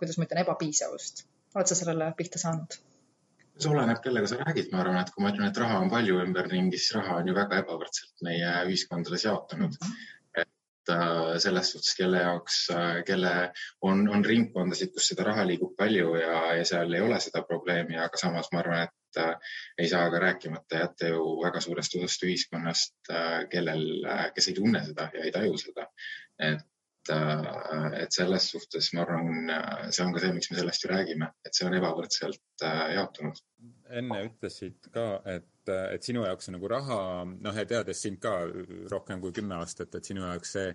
kuidas 0.00 0.18
ma 0.18 0.26
ütlen, 0.26 0.42
ebapiisavust? 0.42 1.24
oled 1.54 1.70
sa 1.70 1.78
sellele 1.78 2.10
pihta 2.18 2.42
saanud? 2.42 2.78
see 3.54 3.70
oleneb, 3.70 4.00
kellega 4.02 4.26
sa 4.26 4.40
räägid, 4.40 4.72
ma 4.72 4.80
arvan, 4.82 4.98
et 4.98 5.12
kui 5.14 5.22
ma 5.22 5.30
ütlen, 5.30 5.46
et 5.46 5.60
raha 5.62 5.78
on 5.84 5.92
palju 5.92 6.18
ümberringi, 6.24 6.80
siis 6.80 6.96
raha 6.96 7.20
on 7.20 7.30
ju 7.30 7.36
väga 7.36 7.62
ebavõrdselt 7.62 8.26
meie 8.26 8.50
ühiskondades 8.66 9.28
jaotunud 9.28 9.78
mm. 9.78 9.86
-hmm 9.86 10.10
äh, 10.90 11.38
selles 11.40 11.70
suhtes, 11.72 11.94
kelle 11.96 12.18
jaoks, 12.20 12.56
äh, 12.74 13.04
kelle 13.06 13.52
on, 13.80 14.02
on 14.08 14.24
ringkondasid, 14.24 14.90
kus 14.92 15.06
seda 15.12 15.24
raha 15.30 15.46
liigub 15.48 15.72
palju 15.78 16.16
ja, 16.18 16.34
ja 16.58 16.66
seal 16.68 16.92
ei 16.92 17.00
ole 17.00 17.20
seda 17.24 17.40
probleemi, 17.46 17.96
aga 17.96 18.20
samas 18.20 18.50
ma 18.52 18.60
arvan, 18.60 18.82
et 18.82 18.92
äh, 19.20 19.56
ei 19.78 19.88
saa 19.88 20.10
ka 20.10 20.20
rääkimata 20.22 20.82
jätta 20.82 21.10
ju 21.12 21.24
väga 21.42 21.60
suurest 21.60 21.96
osast 21.98 22.26
ühiskonnast, 22.26 22.94
äh, 23.10 23.40
kellel, 23.52 23.84
äh, 24.04 24.28
kes 24.34 24.48
ei 24.50 24.56
tunne 24.58 24.84
seda 24.86 25.08
ja 25.14 25.24
ei 25.24 25.32
taju 25.34 25.58
seda. 25.60 25.88
et, 26.42 26.70
et 28.00 28.16
selles 28.16 28.46
suhtes 28.50 28.86
ma 28.96 29.02
arvan, 29.04 29.50
see 29.92 30.02
on 30.06 30.14
ka 30.14 30.22
see, 30.22 30.32
miks 30.32 30.48
me 30.50 30.56
sellest 30.56 30.86
ju 30.86 30.88
räägime, 30.88 31.28
et 31.44 31.54
see 31.54 31.66
on 31.68 31.76
ebavõrdselt 31.76 32.64
jaotunud. 32.94 33.42
enne 34.00 34.22
ütlesid 34.30 34.88
ka, 34.94 35.04
et, 35.28 35.72
et 35.92 36.02
sinu 36.02 36.24
jaoks 36.24 36.48
on 36.48 36.56
nagu 36.56 36.70
raha, 36.72 37.00
noh, 37.28 37.60
ja 37.60 37.66
teades 37.68 38.00
sind 38.02 38.22
ka 38.24 38.32
rohkem 38.90 39.20
kui 39.20 39.36
kümme 39.36 39.60
aastat, 39.60 39.94
et 39.94 40.08
sinu 40.10 40.24
jaoks 40.24 40.56
see 40.56 40.72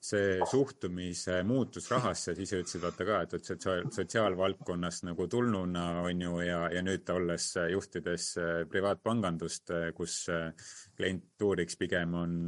see 0.00 0.40
suhtumise 0.48 1.42
muutus 1.44 1.90
rahasse, 1.92 2.32
siis 2.36 2.54
ütlesid 2.56 2.80
vaata 2.80 3.04
ka, 3.04 3.20
et 3.26 3.34
sotsiaal, 3.44 3.84
sotsiaalvaldkonnast 3.92 5.04
nagu 5.10 5.26
tulnuna 5.28 5.86
on 6.06 6.24
ju 6.24 6.40
ja, 6.46 6.64
ja 6.72 6.80
nüüd 6.84 7.08
olles 7.12 7.52
juhtides 7.74 8.32
äh, 8.40 8.50
privaatpangandust, 8.72 9.72
äh, 9.76 9.88
kus 9.96 10.22
äh, 10.32 10.54
klientuuriks 10.96 11.76
pigem 11.76 12.16
on, 12.16 12.38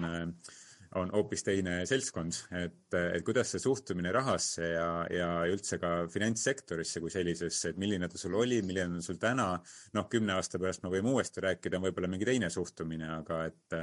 on 0.97 1.13
hoopis 1.13 1.45
teine 1.45 1.75
seltskond, 1.89 2.39
et, 2.57 2.97
et 2.97 3.21
kuidas 3.27 3.53
see 3.53 3.61
suhtumine 3.61 4.15
rahasse 4.17 4.73
ja, 4.73 4.89
ja 5.13 5.29
üldse 5.53 5.77
ka 5.83 5.93
finantssektorisse 6.13 7.05
kui 7.05 7.13
sellisesse, 7.13 7.75
et 7.75 7.85
milline 7.85 8.09
ta 8.09 8.21
sul 8.21 8.39
oli, 8.41 8.63
milline 8.65 8.97
on 8.97 9.05
sul 9.05 9.21
täna, 9.21 9.51
noh, 9.93 10.09
kümne 10.09 10.39
aasta 10.39 10.61
pärast 10.61 10.87
me 10.87 10.95
võime 10.97 11.13
uuesti 11.13 11.45
rääkida, 11.45 11.77
on 11.77 11.85
võib-olla 11.91 12.13
mingi 12.17 12.33
teine 12.33 12.49
suhtumine, 12.53 13.13
aga 13.21 13.45
et 13.53 13.79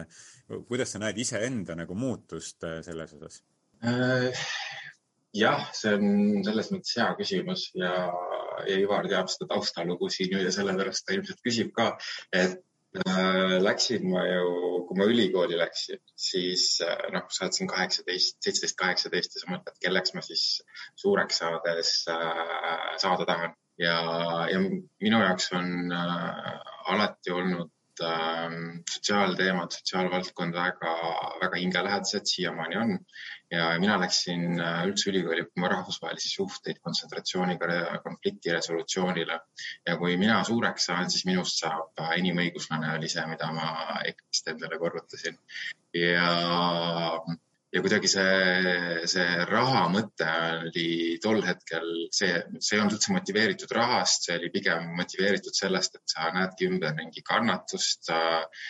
kuidas 0.66 0.98
sa 0.98 1.06
näed 1.06 1.22
iseenda 1.22 1.78
nagu 1.78 1.98
muutust 1.98 2.66
selles 2.90 3.18
osas? 3.22 3.44
Äh, 3.82 4.34
jah, 5.32 5.62
see 5.72 5.94
on 5.96 6.42
selles 6.44 6.68
mõttes 6.74 6.98
hea 7.00 7.12
küsimus 7.16 7.70
ja, 7.80 7.92
ja 8.68 8.80
Ivar 8.82 9.08
teab 9.08 9.30
seda 9.32 9.48
taustalugu 9.54 10.10
siin 10.12 10.36
ju 10.36 10.42
ja 10.44 10.52
sellepärast 10.52 11.06
ta 11.08 11.16
ilmselt 11.16 11.40
küsib 11.46 11.72
ka, 11.78 11.94
et 12.36 12.58
äh, 13.06 13.56
läksin 13.64 14.10
ma 14.12 14.26
ju, 14.28 14.84
kui 14.90 15.00
ma 15.00 15.08
ülikooli 15.08 15.56
läksin, 15.62 16.02
siis 16.20 16.68
äh, 16.84 17.08
noh, 17.16 17.30
sa 17.32 17.46
oled 17.46 17.56
siin 17.56 17.72
kaheksateist, 17.72 18.42
seitseteist, 18.44 18.80
kaheksateist 18.84 19.38
ja 19.38 19.46
sa 19.46 19.54
mõtled, 19.54 19.80
kelleks 19.86 20.16
ma 20.18 20.26
siis 20.28 20.46
suureks 21.00 21.40
saades 21.40 21.96
saada 22.04 23.32
tahan. 23.32 23.56
Ja, 23.80 23.96
ja 24.52 24.60
minu 24.60 25.22
jaoks 25.24 25.54
on 25.56 25.94
alati 25.96 27.32
olnud 27.32 27.70
äh, 28.06 28.54
sotsiaalteemad, 28.94 29.72
sotsiaalvaldkond 29.76 30.56
väga, 30.56 30.94
väga 31.42 31.60
hingelähedased, 31.62 32.26
siiamaani 32.26 32.78
on. 32.84 32.98
ja 33.52 33.80
mina 33.82 33.96
läksin 34.02 34.60
äh, 34.62 34.84
üldse 34.86 35.10
ülikooli 35.10 35.42
õppima 35.48 35.72
rahvusvahelisi 35.72 36.30
suhteid 36.30 36.78
kontsentratsiooniga 36.86 38.00
konflikti 38.04 38.54
resolutsioonile. 38.54 39.40
ja 39.88 39.98
kui 39.98 40.18
mina 40.18 40.44
suureks 40.44 40.86
saan, 40.92 41.10
siis 41.10 41.26
minust 41.26 41.64
saab 41.64 42.02
äh, 42.02 42.16
inimõiguslane, 42.24 42.96
oli 42.98 43.10
see, 43.10 43.26
mida 43.32 43.52
ma 43.54 43.70
EKRE-st 44.06 44.56
endale 44.56 44.82
korrutasin. 44.82 45.40
ja 45.94 46.34
ja 47.74 47.82
kuidagi 47.86 48.10
see, 48.10 49.06
see 49.12 49.46
raha 49.50 49.84
mõte 49.94 50.30
oli 50.64 51.18
tol 51.22 51.42
hetkel 51.46 51.86
see, 52.16 52.32
see 52.58 52.78
ei 52.78 52.82
olnud 52.82 52.96
üldse 52.98 53.14
motiveeritud 53.14 53.74
rahast, 53.78 54.26
see 54.26 54.38
oli 54.40 54.50
pigem 54.54 54.90
motiveeritud 54.98 55.56
sellest, 55.56 56.00
et 56.00 56.16
sa 56.16 56.32
näedki 56.34 56.70
ümberringi 56.70 57.24
kannatust, 57.28 58.10
äh, 58.16 58.66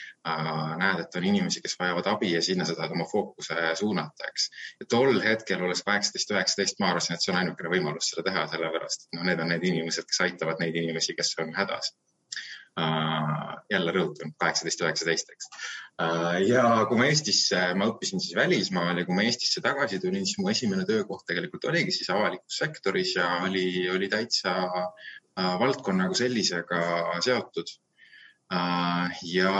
näed, 0.81 1.05
et 1.05 1.15
on 1.15 1.29
inimesi, 1.31 1.63
kes 1.63 1.77
vajavad 1.79 2.11
abi 2.11 2.33
ja 2.33 2.43
sinna 2.43 2.67
sa 2.67 2.75
tahad 2.75 2.91
oma 2.97 3.07
fookuse 3.07 3.71
suunata, 3.79 4.27
eks. 4.27 4.49
ja 4.81 4.89
tol 4.91 5.23
hetkel, 5.23 5.63
olles 5.63 5.85
kaheksateist, 5.87 6.35
üheksateist, 6.35 6.83
ma 6.83 6.91
arvasin, 6.91 7.15
et 7.15 7.23
see 7.23 7.31
on 7.33 7.39
ainukene 7.39 7.71
võimalus 7.71 8.11
seda 8.11 8.27
teha, 8.27 8.45
sellepärast 8.51 9.07
et 9.07 9.17
noh, 9.17 9.25
need 9.31 9.39
on 9.45 9.53
need 9.55 9.67
inimesed, 9.71 10.11
kes 10.11 10.25
aitavad 10.27 10.59
neid 10.59 10.75
inimesi, 10.83 11.15
kes 11.17 11.37
on 11.39 11.55
hädas 11.55 11.95
jälle 13.69 13.91
rõhutan, 13.93 14.31
kaheksateist, 14.41 14.81
üheksateist, 14.81 15.31
eks. 15.33 15.49
Äh, 16.01 16.39
ja 16.47 16.63
kui 16.89 16.97
ma 16.99 17.09
Eestisse, 17.09 17.59
ma 17.77 17.89
õppisin 17.91 18.21
siis 18.23 18.35
välismaal 18.37 19.01
ja 19.01 19.05
kui 19.07 19.17
ma 19.17 19.25
Eestisse 19.27 19.61
tagasi 19.65 19.99
tulin, 20.01 20.25
siis 20.25 20.39
mu 20.41 20.49
esimene 20.51 20.85
töökoht 20.89 21.25
tegelikult 21.29 21.67
oligi 21.69 21.93
siis 21.95 22.09
avalikus 22.13 22.57
sektoris 22.61 23.13
ja 23.17 23.27
oli, 23.45 23.67
oli 23.93 24.09
täitsa 24.11 24.55
äh, 24.63 25.53
valdkonnaga 25.61 26.17
sellisega 26.17 26.81
seotud 27.25 27.75
ja, 29.29 29.51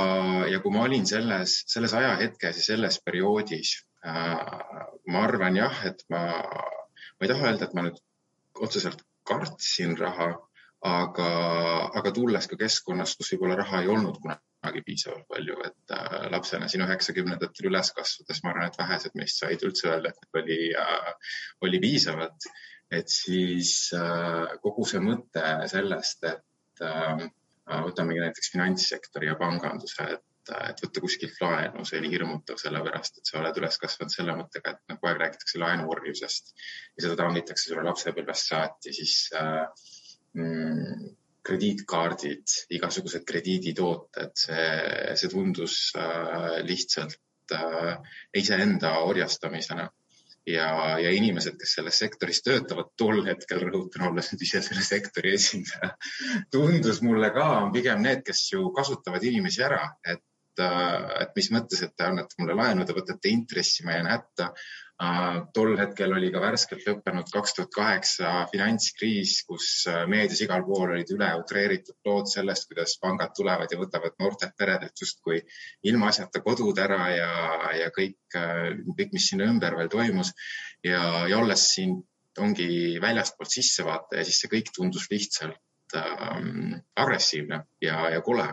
ja 0.50 0.60
kui 0.63 0.74
ma 0.74 0.88
olin 0.88 1.06
selles, 1.06 1.60
selles 1.69 1.93
ajahetkes 1.93 2.58
ja 2.58 2.63
selles 2.72 2.98
perioodis, 3.06 3.76
ma 4.02 5.22
arvan 5.28 5.60
jah, 5.60 5.84
et 5.86 6.02
ma, 6.10 6.24
ma 6.41 7.28
ei 7.28 7.30
taha 7.30 7.52
öelda, 7.52 7.67
et 7.67 7.76
ma 7.78 7.84
nüüd 7.86 8.00
otseselt 8.65 9.04
kartsin 9.30 9.93
raha, 10.00 10.32
aga, 10.85 11.29
aga 11.99 12.11
tulles 12.15 12.47
ka 12.47 12.57
keskkonnast, 12.59 13.17
kus 13.19 13.33
võib-olla 13.33 13.57
raha 13.59 13.81
ei 13.83 13.89
olnud 13.91 14.19
kunagi 14.23 14.83
piisavalt 14.85 15.27
palju, 15.27 15.57
et 15.67 15.95
äh, 15.95 16.29
lapsena 16.31 16.69
siin 16.71 16.85
üheksakümnendatel 16.85 17.67
üles 17.67 17.91
kasvades 17.95 18.39
ma 18.43 18.53
arvan, 18.53 18.69
et 18.69 18.79
vähesed 18.79 19.17
meist 19.19 19.43
said 19.43 19.65
üldse 19.67 19.89
öelda, 19.91 20.13
et 20.13 20.39
oli 20.41 20.59
äh,, 20.79 21.35
oli 21.67 21.81
piisavalt. 21.83 22.47
et 22.91 23.11
siis 23.13 23.91
äh, 23.93 24.55
kogu 24.63 24.85
see 24.87 25.03
mõte 25.03 25.43
sellest, 25.69 26.23
et 26.25 26.81
äh, 26.85 27.27
võtamegi 27.69 28.23
näiteks 28.23 28.55
finantssektori 28.55 29.29
ja 29.29 29.35
panganduse, 29.37 30.07
et 30.15 30.25
et 30.49 30.79
võtta 30.81 31.01
kuskilt 31.03 31.35
laenu, 31.43 31.83
see 31.85 31.99
oli 31.99 32.09
hirmutav, 32.09 32.57
sellepärast 32.57 33.19
et 33.19 33.29
sa 33.29 33.37
oled 33.37 33.57
üles 33.61 33.75
kasvanud 33.77 34.13
selle 34.13 34.33
mõttega, 34.33 34.71
et 34.73 34.95
kogu 34.95 35.09
aeg 35.11 35.19
räägitakse 35.21 35.59
laenuorjusest 35.61 36.53
ja 36.55 37.03
seda 37.03 37.17
tammitakse 37.19 37.69
sulle 37.69 37.83
lapsepõlvest 37.85 38.49
saati, 38.49 38.93
siis 38.95 39.27
äh, 39.37 39.67
krediitkaardid, 41.49 42.55
igasugused 42.77 43.25
krediiditooted, 43.27 44.35
see, 44.37 44.67
see 45.17 45.31
tundus 45.31 45.77
äh, 45.97 46.59
lihtsalt 46.65 47.55
äh, 47.55 47.95
iseenda 48.37 48.99
orjastamisena. 49.07 49.89
ja, 50.49 50.97
ja 50.97 51.09
inimesed, 51.13 51.59
kes 51.61 51.75
selles 51.77 51.97
sektoris 52.01 52.39
töötavad, 52.41 52.87
tol 52.97 53.19
hetkel 53.27 53.59
rõhutan, 53.67 54.07
olles 54.07 54.31
nüüd 54.31 54.45
ise 54.47 54.61
selle 54.65 54.81
sektori 54.81 55.35
esindaja, 55.35 55.91
tundus 56.49 57.03
mulle 57.05 57.29
ka 57.35 57.45
pigem 57.73 58.01
need, 58.01 58.23
kes 58.25 58.47
ju 58.53 58.71
kasutavad 58.73 59.25
inimesi 59.29 59.65
ära, 59.67 59.83
et 60.05 60.23
et 60.59 61.29
mis 61.37 61.47
mõttes, 61.55 61.79
et 61.85 61.93
te 61.95 62.03
annate 62.03 62.35
mulle 62.39 62.55
laenu, 62.57 62.83
te 62.83 62.91
võtate 62.91 63.29
intressi, 63.31 63.85
ma 63.85 63.93
jään 63.95 64.09
hätta 64.11 64.49
tol 65.55 65.77
hetkel 65.79 66.12
oli 66.12 66.27
ka 66.33 66.41
värskelt 66.43 66.83
lõppenud 66.83 67.29
kaks 67.31 67.53
tuhat 67.55 67.71
kaheksa 67.71 68.31
finantskriis, 68.51 69.38
kus 69.47 69.67
uh, 69.88 70.01
meedias 70.12 70.41
igal 70.43 70.65
pool 70.67 70.91
olid 70.91 71.13
üle 71.15 71.29
utreeritud 71.39 71.95
lood 72.05 72.27
sellest, 72.27 72.67
kuidas 72.67 72.97
pangad 72.99 73.31
tulevad 73.38 73.71
ja 73.71 73.79
võtavad 73.79 74.17
noortelt 74.19 74.57
peredelt 74.59 74.99
justkui 74.99 75.39
ilmaasjata 75.88 76.43
kodud 76.43 76.83
ära 76.83 77.07
ja, 77.15 77.31
ja 77.79 77.88
kõik, 77.95 78.19
uh, 78.35 78.75
kõik, 78.91 79.15
mis 79.15 79.29
sinna 79.31 79.47
ümber 79.47 79.79
veel 79.79 79.91
toimus. 79.93 80.33
ja, 80.83 81.01
ja 81.31 81.39
olles 81.39 81.63
siin 81.73 81.95
ongi 82.39 82.99
väljastpoolt 83.01 83.55
sissevaataja, 83.55 84.25
siis 84.27 84.43
see 84.43 84.51
kõik 84.51 84.71
tundus 84.75 85.07
lihtsalt 85.12 85.95
ähm, 85.95 86.75
agressiivne 86.95 87.63
ja, 87.83 88.09
ja 88.13 88.21
kole 88.23 88.45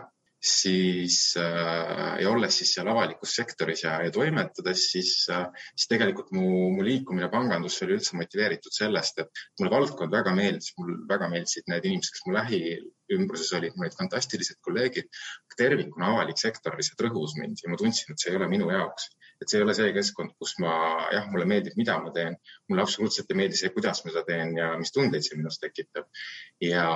siis 0.43 1.33
äh, 1.37 2.19
ja 2.21 2.29
olles 2.29 2.57
siis 2.59 2.73
seal 2.75 2.87
avalikus 2.91 3.33
sektoris 3.39 3.83
ja, 3.83 3.95
ja 4.05 4.11
toimetades, 4.13 4.83
siis, 4.91 5.11
äh, 5.33 5.47
siis 5.75 5.89
tegelikult 5.89 6.29
mu, 6.35 6.45
mu 6.75 6.85
liikumine 6.85 7.29
pangandusse 7.33 7.85
oli 7.85 7.97
üldse 7.97 8.19
motiveeritud 8.19 8.75
sellest, 8.75 9.23
et 9.23 9.43
mulle 9.59 9.73
valdkond 9.73 10.13
väga 10.13 10.35
meeldis, 10.37 10.73
mul 10.77 10.93
väga 11.09 11.31
meeldisid 11.33 11.69
need 11.71 11.89
inimesed, 11.89 12.13
kes 12.13 12.27
mu 12.27 12.35
lähiümbruses 12.37 13.53
olid, 13.57 13.75
mul 13.75 13.87
olid 13.87 13.97
fantastilised 13.97 14.61
kolleegid. 14.61 15.09
tervikuna 15.57 16.11
avalik 16.13 16.37
sektor 16.37 16.75
lihtsalt 16.77 17.01
rõhus 17.07 17.33
mind 17.39 17.63
ja 17.63 17.71
ma 17.71 17.79
tundsin, 17.81 18.13
et 18.13 18.21
see 18.21 18.29
ei 18.29 18.37
ole 18.37 18.45
minu 18.51 18.69
jaoks 18.69 19.09
et 19.41 19.49
see 19.49 19.59
ei 19.59 19.65
ole 19.65 19.75
see 19.77 19.91
keskkond, 19.95 20.33
kus 20.41 20.55
ma, 20.63 20.71
jah, 21.13 21.27
mulle 21.31 21.45
meeldib, 21.49 21.77
mida 21.79 21.97
ma 22.01 22.13
teen, 22.15 22.37
mulle 22.69 22.85
absoluutselt 22.85 23.29
ei 23.31 23.39
meeldi 23.41 23.59
see, 23.59 23.73
kuidas 23.75 24.01
ma 24.05 24.13
seda 24.13 24.23
teen 24.27 24.55
ja 24.57 24.71
mis 24.81 24.93
tundeid 24.95 25.25
see 25.25 25.37
minus 25.39 25.59
tekitab. 25.61 26.09
ja, 26.63 26.87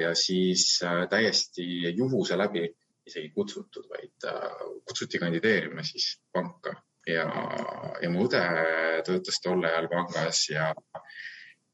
ja 0.00 0.14
siis 0.18 0.64
äh, 0.86 1.04
täiesti 1.10 1.66
juhuse 1.98 2.38
läbi 2.40 2.64
isegi 3.04 3.30
kutsutud, 3.36 3.86
vaid 3.92 4.28
äh, 4.30 4.64
kutsuti 4.88 5.20
kandideerima 5.20 5.84
siis 5.84 6.14
panka 6.32 6.74
ja, 7.06 7.28
ja 8.00 8.10
mu 8.10 8.24
õde 8.24 8.42
töötas 9.06 9.40
tol 9.44 9.64
ajal 9.68 9.90
pangas 9.92 10.48
ja 10.52 10.72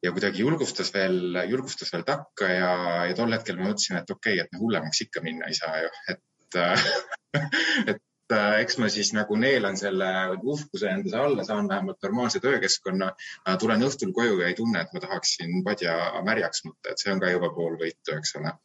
ja 0.00 0.10
kuidagi 0.16 0.40
julgustas 0.40 0.88
veel, 0.94 1.36
julgustas 1.50 1.92
veel 1.92 2.06
takka 2.08 2.48
ja, 2.48 2.70
ja 3.06 3.16
tol 3.18 3.30
hetkel 3.36 3.58
ma 3.60 3.68
mõtlesin, 3.68 4.00
et 4.00 4.10
okei 4.10 4.40
okay,, 4.40 4.46
et 4.48 4.58
hullemaks 4.58 5.04
ikka 5.04 5.22
minna 5.22 5.50
ei 5.50 5.58
saa 5.58 5.82
ju, 5.84 5.90
et 6.08 6.26
et 7.92 8.00
Äh, 8.00 8.09
eks 8.32 8.78
ma 8.80 8.88
siis 8.92 9.12
nagu 9.16 9.36
neelan 9.38 9.76
selle 9.80 10.08
uhkuse 10.38 10.90
endas 10.90 11.14
alla, 11.18 11.44
saan 11.44 11.68
vähemalt 11.68 12.02
normaalse 12.02 12.40
töökeskkonna, 12.44 13.12
äh, 13.48 13.58
tulen 13.58 13.84
õhtul 13.86 14.12
koju 14.16 14.40
ja 14.40 14.50
ei 14.50 14.56
tunne, 14.58 14.82
et 14.82 14.94
ma 14.94 15.02
tahaksin 15.04 15.62
padja 15.66 15.96
märjaks 16.26 16.64
nutta, 16.66 16.92
et 16.92 17.02
see 17.02 17.12
on 17.12 17.22
ka 17.22 17.30
juba 17.32 17.52
pool 17.56 17.78
võitu, 17.80 18.16
eks 18.16 18.36
ole. 18.40 18.56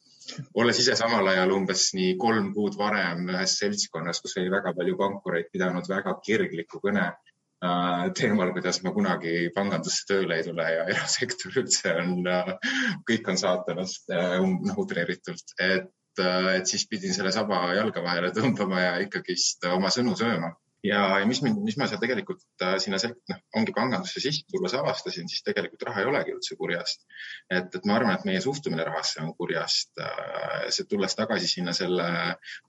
olles 0.58 0.80
ise 0.82 0.95
samal 0.97 1.28
ajal 1.30 1.51
umbes 1.54 1.91
nii 1.93 2.15
kolm 2.17 2.49
kuud 2.54 2.78
varem 2.80 3.28
ühes 3.30 3.60
seltskonnas, 3.60 4.21
kus 4.21 4.38
oli 4.41 4.49
väga 4.54 4.73
palju 4.73 4.97
pankureid, 4.97 5.51
pidanud 5.54 5.86
väga 5.89 6.15
kirgliku 6.25 6.82
kõne 6.82 7.04
äh, 7.12 8.08
teemal, 8.17 8.54
kuidas 8.56 8.82
ma 8.84 8.93
kunagi 8.95 9.51
pangandusse 9.56 10.08
tööle 10.10 10.39
ei 10.39 10.47
tule 10.47 10.65
ja 10.78 10.88
erasektor 10.95 11.62
üldse 11.62 11.93
on, 12.01 12.17
kõik 13.06 13.30
on 13.30 13.38
saatanast 13.38 14.10
noh, 14.10 14.82
utreeritult, 14.82 15.56
et 15.62 15.93
Äh, 16.19 16.51
et 16.58 16.67
siis 16.71 16.86
pidin 16.88 17.13
selle 17.13 17.32
saba 17.36 17.62
jalga 17.75 18.04
vahele 18.04 18.32
tõmbama 18.36 18.84
ja 18.84 18.93
ikkagist 19.04 19.65
oma 19.71 19.91
sõnu 19.91 20.15
sööma 20.19 20.54
ja, 20.86 21.19
ja 21.19 21.26
mis 21.28 21.41
mind, 21.43 21.62
mis 21.65 21.78
ma 21.80 21.88
seal 21.89 22.02
tegelikult 22.02 22.43
äh, 22.63 22.76
sinna, 22.84 23.00
noh, 23.32 23.41
ongi 23.58 23.74
pangandusse 23.76 24.21
sisse 24.24 24.45
tulles 24.52 24.76
avastasin, 24.78 25.28
siis 25.32 25.43
tegelikult 25.45 25.86
raha 25.88 26.04
ei 26.04 26.10
olegi 26.10 26.36
üldse 26.36 26.58
kurjast. 26.60 27.06
et, 27.50 27.76
et 27.76 27.88
ma 27.88 27.98
arvan, 27.98 28.15
et 28.15 28.26
meie 28.28 28.41
suhtumine 28.43 28.86
rahasse 28.88 29.21
on 29.24 29.34
kurjast 29.38 30.02
äh,. 30.02 30.67
see, 30.69 30.88
tulles 30.89 31.15
tagasi 31.17 31.50
sinna 31.50 31.74
selle 31.78 32.08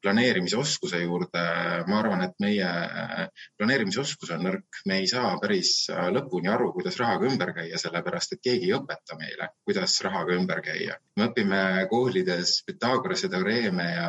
planeerimisoskuse 0.05 1.03
juurde, 1.03 1.45
ma 1.91 2.01
arvan, 2.01 2.25
et 2.27 2.37
meie 2.43 2.67
äh, 2.67 3.27
planeerimisoskus 3.59 4.33
on 4.37 4.47
nõrk, 4.49 4.83
me 4.87 5.01
ei 5.03 5.11
saa 5.11 5.35
päris 5.43 5.75
äh, 5.93 6.09
lõpuni 6.15 6.51
aru, 6.53 6.73
kuidas 6.77 6.99
rahaga 7.03 7.29
ümber 7.31 7.53
käia, 7.57 7.81
sellepärast 7.81 8.37
et 8.37 8.45
keegi 8.45 8.71
ei 8.71 8.77
õpeta 8.79 9.19
meile, 9.21 9.51
kuidas 9.67 9.99
rahaga 10.07 10.37
ümber 10.37 10.63
käia. 10.65 10.99
me 11.17 11.31
õpime 11.31 11.61
koolides 11.91 12.61
Pythagorase 12.67 13.29
teoreeme 13.33 13.85
ja, 13.93 14.09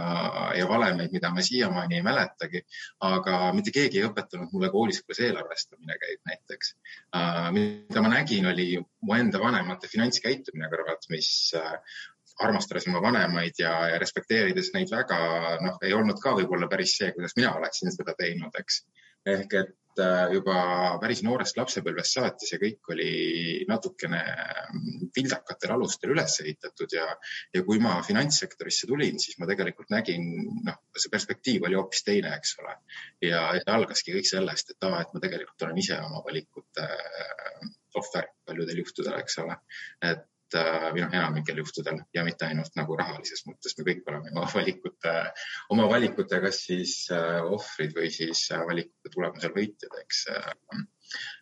ja 0.57 0.67
valemeid, 0.69 1.11
mida 1.15 1.31
ma 1.33 1.43
siiamaani 1.43 1.99
ei 1.99 2.03
mäletagi, 2.03 2.63
aga 3.07 3.39
mitte 3.55 3.71
keegi 3.71 3.96
keegi 3.97 4.03
ei 4.03 4.09
õpetanud 4.09 4.53
mulle 4.53 4.69
koolis, 4.73 5.01
kuidas 5.03 5.23
eelarvestamine 5.25 5.97
käib 6.01 6.29
näiteks 6.29 6.75
uh,. 7.15 7.49
mida 7.55 8.03
ma 8.03 8.11
nägin, 8.13 8.45
oli 8.51 8.67
mu 8.77 9.17
enda 9.17 9.41
vanemate 9.41 9.89
finantskäitumine 9.91 10.69
kõrvalt, 10.71 11.09
mis 11.09 11.31
uh, 11.57 11.73
armastades 12.45 12.87
oma 12.87 13.01
vanemaid 13.01 13.57
ja, 13.59 13.73
ja 13.93 13.97
respekteerides 13.99 14.71
neid 14.75 14.93
väga, 14.93 15.17
noh, 15.63 15.79
ei 15.81 15.93
olnud 15.97 16.21
ka 16.21 16.35
võib-olla 16.37 16.69
päris 16.69 16.97
see, 16.99 17.11
kuidas 17.15 17.33
mina 17.35 17.55
oleksin 17.57 17.91
seda 17.93 18.13
teinud, 18.17 18.53
eks. 18.61 18.83
ehk 19.25 19.59
et 19.63 19.75
Äh, 19.77 19.86
juba 20.33 20.57
päris 21.01 21.23
noorest 21.25 21.57
lapsepõlvest 21.59 22.17
saati 22.17 22.49
see 22.49 22.59
kõik 22.61 22.91
oli 22.93 23.09
natukene 23.69 24.21
mm, 24.21 25.09
vildakatel 25.15 25.73
alustel 25.75 26.13
üles 26.15 26.37
ehitatud 26.43 26.93
ja, 26.97 27.07
ja 27.55 27.63
kui 27.67 27.81
ma 27.83 27.97
finantssektorisse 28.05 28.89
tulin, 28.89 29.19
siis 29.21 29.39
ma 29.41 29.49
tegelikult 29.49 29.91
nägin, 29.93 30.29
noh, 30.67 30.79
see 30.97 31.13
perspektiiv 31.13 31.67
oli 31.69 31.79
hoopis 31.79 32.05
teine, 32.07 32.35
eks 32.37 32.55
ole. 32.61 32.77
ja, 33.25 33.43
ja 33.59 33.77
algaski 33.77 34.15
kõik 34.15 34.29
sellest, 34.29 34.75
et 34.75 34.89
aa, 34.89 35.01
et 35.03 35.13
ma 35.13 35.23
tegelikult 35.23 35.67
olen 35.67 35.83
ise 35.83 35.99
oma 36.05 36.23
valikute 36.25 36.87
äh, 36.87 37.69
ohver 37.97 38.31
paljudel 38.45 38.83
juhtudel, 38.83 39.19
eks 39.21 39.39
ole. 39.43 39.57
et 40.05 40.25
Äh, 40.55 40.85
või 40.93 41.01
noh, 41.03 41.11
enamikel 41.11 41.57
juhtudel 41.59 41.97
ja 42.15 42.21
mitte 42.23 42.45
ainult 42.47 42.77
nagu 42.79 42.95
rahalises 42.95 43.41
mõttes, 43.49 43.73
me 43.75 43.83
kõik 43.83 44.05
oleme 44.07 44.31
oma 44.31 44.45
valikute, 44.47 45.15
oma 45.75 45.87
valikute, 45.91 46.39
kas 46.39 46.61
siis 46.69 46.93
äh, 47.11 47.41
ohvrid 47.43 47.91
või 47.97 48.07
siis 48.15 48.45
äh, 48.55 48.63
valikute 48.69 49.11
tulemusel 49.11 49.51
võitjad, 49.57 49.97
eks. 50.05 50.21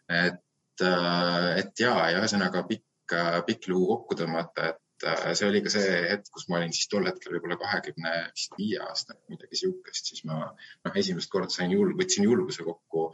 et, 0.09 0.41
et 0.81 1.85
ja, 1.85 1.93
ja 2.09 2.17
ühesõnaga 2.17 2.65
pikk, 2.65 3.15
pikk 3.45 3.69
lugu 3.69 3.91
kokku 3.91 4.17
tõmmata, 4.23 4.73
et 4.73 5.07
see 5.37 5.51
oli 5.51 5.61
ka 5.61 5.69
see 5.75 6.01
hetk, 6.09 6.31
kus 6.33 6.49
ma 6.49 6.57
olin 6.57 6.73
siis 6.73 6.89
tol 6.89 7.05
hetkel 7.05 7.35
võib-olla 7.35 7.59
kahekümne 7.61 8.15
vist 8.31 8.57
viie 8.57 8.81
aastane, 8.87 9.21
midagi 9.29 9.61
sihukest, 9.61 10.15
siis 10.15 10.25
ma 10.25 10.47
noh, 10.47 10.97
esimest 10.97 11.29
korda 11.29 11.53
sain 11.53 11.77
julg-, 11.77 11.93
võtsin 12.01 12.25
julguse 12.25 12.65
kokku 12.65 13.11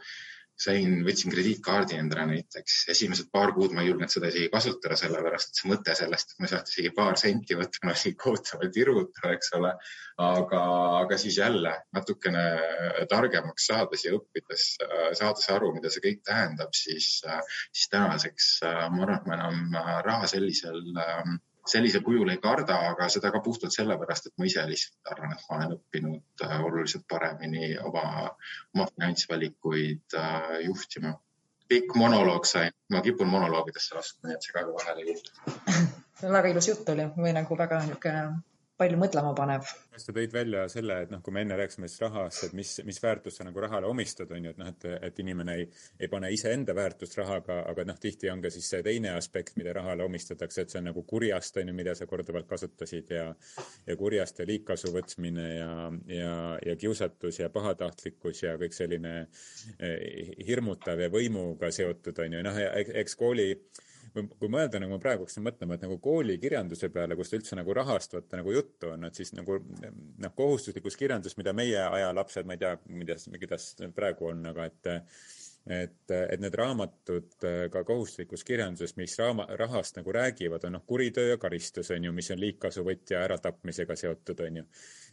sain, 0.61 0.99
võtsin 1.05 1.33
krediitkaardi 1.33 1.97
endale 1.97 2.27
näiteks. 2.29 2.83
esimesed 2.93 3.31
paar 3.33 3.53
kuud 3.55 3.73
ma 3.75 3.83
ei 3.83 3.89
julgenud 3.89 4.13
seda 4.13 4.29
isegi 4.31 4.49
kasutada, 4.53 4.97
sellepärast 4.99 5.51
et 5.51 5.61
see 5.61 5.71
mõte 5.71 5.95
sellest, 5.97 6.33
et 6.33 6.43
ma 6.43 6.49
sealt 6.51 6.71
isegi 6.71 6.93
paar 6.97 7.19
senti 7.21 7.57
võtan, 7.59 7.93
oli 7.93 8.13
kohutavalt 8.25 8.79
hirmutav, 8.81 9.35
eks 9.35 9.53
ole. 9.59 9.73
aga, 10.21 10.61
aga 11.01 11.17
siis 11.17 11.37
jälle 11.39 11.71
natukene 11.97 12.43
targemaks 13.09 13.69
saades 13.71 14.03
ja 14.05 14.11
õppides, 14.17 14.65
saades 15.17 15.47
aru, 15.49 15.71
mida 15.77 15.89
see 15.89 16.03
kõik 16.03 16.21
tähendab, 16.27 16.75
siis, 16.77 17.07
siis 17.71 17.87
tänaseks 17.93 18.51
ma 18.63 19.07
arvan, 19.07 19.15
et 19.17 19.31
ma 19.31 19.39
enam 19.39 19.79
raha 20.05 20.29
sellisel 20.29 20.83
sellisel 21.71 22.03
kujul 22.03 22.29
ei 22.33 22.37
karda, 22.43 22.77
aga 22.91 23.07
seda 23.09 23.31
ka 23.31 23.41
puhtalt 23.45 23.75
sellepärast, 23.75 24.27
et 24.29 24.37
ma 24.37 24.47
ise 24.49 24.63
lihtsalt 24.67 25.11
arvan, 25.13 25.33
et 25.35 25.43
ma 25.49 25.57
olen 25.57 25.75
õppinud 25.77 26.45
äh, 26.45 26.55
oluliselt 26.67 27.07
paremini 27.09 27.73
oma, 27.79 28.05
oma 28.75 28.87
finantsvalikuid 28.93 30.17
äh, 30.19 30.53
juhtima. 30.67 31.17
pikk 31.71 31.95
monoloog 31.95 32.45
sai, 32.45 32.71
ma 32.91 32.99
kipun 33.01 33.29
monoloogidesse 33.31 33.95
laskma, 33.95 34.27
nii 34.27 34.35
et 34.35 34.47
segage 34.47 34.73
vahele 34.75 35.05
juurde 35.07 35.77
väga 36.35 36.49
ilus 36.51 36.67
jutt 36.67 36.89
oli 36.91 37.05
või 37.17 37.31
nagu 37.37 37.57
väga 37.57 37.79
niisugune 37.85 38.25
palju 38.81 38.99
mõtlema 39.01 39.31
panev. 39.37 39.69
sa 40.01 40.13
tõid 40.15 40.33
välja 40.33 40.65
selle, 40.71 40.95
et 41.05 41.11
noh, 41.13 41.21
kui 41.21 41.33
me 41.35 41.43
enne 41.45 41.57
rääkisime 41.59 41.89
siis 41.91 42.01
rahast, 42.01 42.45
et 42.47 42.53
mis, 42.57 42.71
mis 42.87 42.97
väärtust 43.03 43.37
sa 43.37 43.45
nagu 43.45 43.61
rahale 43.61 43.89
omistad, 43.89 44.31
on 44.33 44.47
ju, 44.47 44.53
et 44.55 44.61
noh, 44.61 44.71
et, 44.71 44.87
et 45.09 45.19
inimene 45.21 45.57
ei, 45.59 45.67
ei 45.99 46.09
pane 46.09 46.31
iseenda 46.33 46.73
väärtust 46.77 47.17
rahaga, 47.19 47.61
aga 47.69 47.85
noh, 47.85 47.99
tihti 48.01 48.31
on 48.33 48.41
ka 48.41 48.49
siis 48.53 48.69
see 48.71 48.81
teine 48.85 49.13
aspekt, 49.17 49.57
mida 49.61 49.75
rahale 49.77 50.05
omistatakse, 50.07 50.65
et 50.65 50.73
see 50.73 50.81
on 50.81 50.89
nagu 50.89 51.03
kurjast, 51.07 51.59
on 51.61 51.69
ju, 51.69 51.77
mida 51.77 51.95
sa 51.97 52.07
korduvalt 52.09 52.49
kasutasid 52.49 53.13
ja 53.13 53.27
ja 53.87 53.97
kurjast 53.99 54.41
ja 54.41 54.47
liigkasu 54.47 54.91
võtmine 54.95 55.47
ja, 55.55 55.71
ja, 56.09 56.33
ja 56.65 56.75
kiusatus 56.79 57.41
ja 57.41 57.49
pahatahtlikkus 57.53 58.43
ja 58.45 58.55
kõik 58.61 58.75
selline 58.75 59.13
eh, 59.21 60.33
hirmutav 60.47 61.01
ja 61.01 61.11
võimuga 61.13 61.71
seotud, 61.73 62.17
on 62.25 62.37
ju, 62.37 62.43
noh, 62.47 62.61
eks 63.03 63.17
kooli 63.19 63.51
kui, 64.13 64.49
mõelda 64.51 64.79
nagu 64.81 64.95
ma 64.95 65.01
praegu 65.01 65.25
hakkasin 65.25 65.45
mõtlema, 65.45 65.75
et 65.77 65.85
nagu 65.85 65.97
koolikirjanduse 66.03 66.89
peale, 66.93 67.17
kus 67.19 67.33
üldse 67.37 67.57
nagu 67.59 67.75
rahast 67.75 68.15
võtta 68.15 68.39
nagu 68.39 68.55
juttu 68.55 68.91
on, 68.93 69.07
et 69.07 69.17
siis 69.17 69.33
nagu 69.37 69.59
noh, 69.61 70.33
kohustuslikus 70.37 70.97
kirjandus, 70.99 71.37
mida 71.39 71.53
meie 71.57 71.79
aja 71.83 72.11
lapsed, 72.15 72.47
ma 72.47 72.57
ei 72.57 72.63
tea, 72.63 72.73
kuidas, 72.87 73.29
kuidas 73.37 73.69
praegu 73.95 74.31
on, 74.33 74.43
aga 74.53 74.67
et 74.71 74.91
et, 75.69 76.09
et 76.09 76.41
need 76.41 76.55
raamatud 76.57 77.45
ka 77.69 77.83
kohustuslikus 77.85 78.41
kirjanduses, 78.47 78.95
mis 78.97 79.13
raama, 79.19 79.45
rahast 79.59 79.99
nagu 79.99 80.13
räägivad, 80.15 80.63
on 80.65 80.73
noh, 80.79 80.85
kuritöö 80.89 81.35
ja 81.35 81.37
karistus 81.37 81.91
on 81.93 82.07
ju, 82.07 82.13
mis 82.17 82.31
on 82.33 82.41
liigkasuvõtja 82.41 83.21
äratapmisega 83.27 83.95
seotud, 83.95 84.41
on 84.47 84.61
ju. 84.61 84.65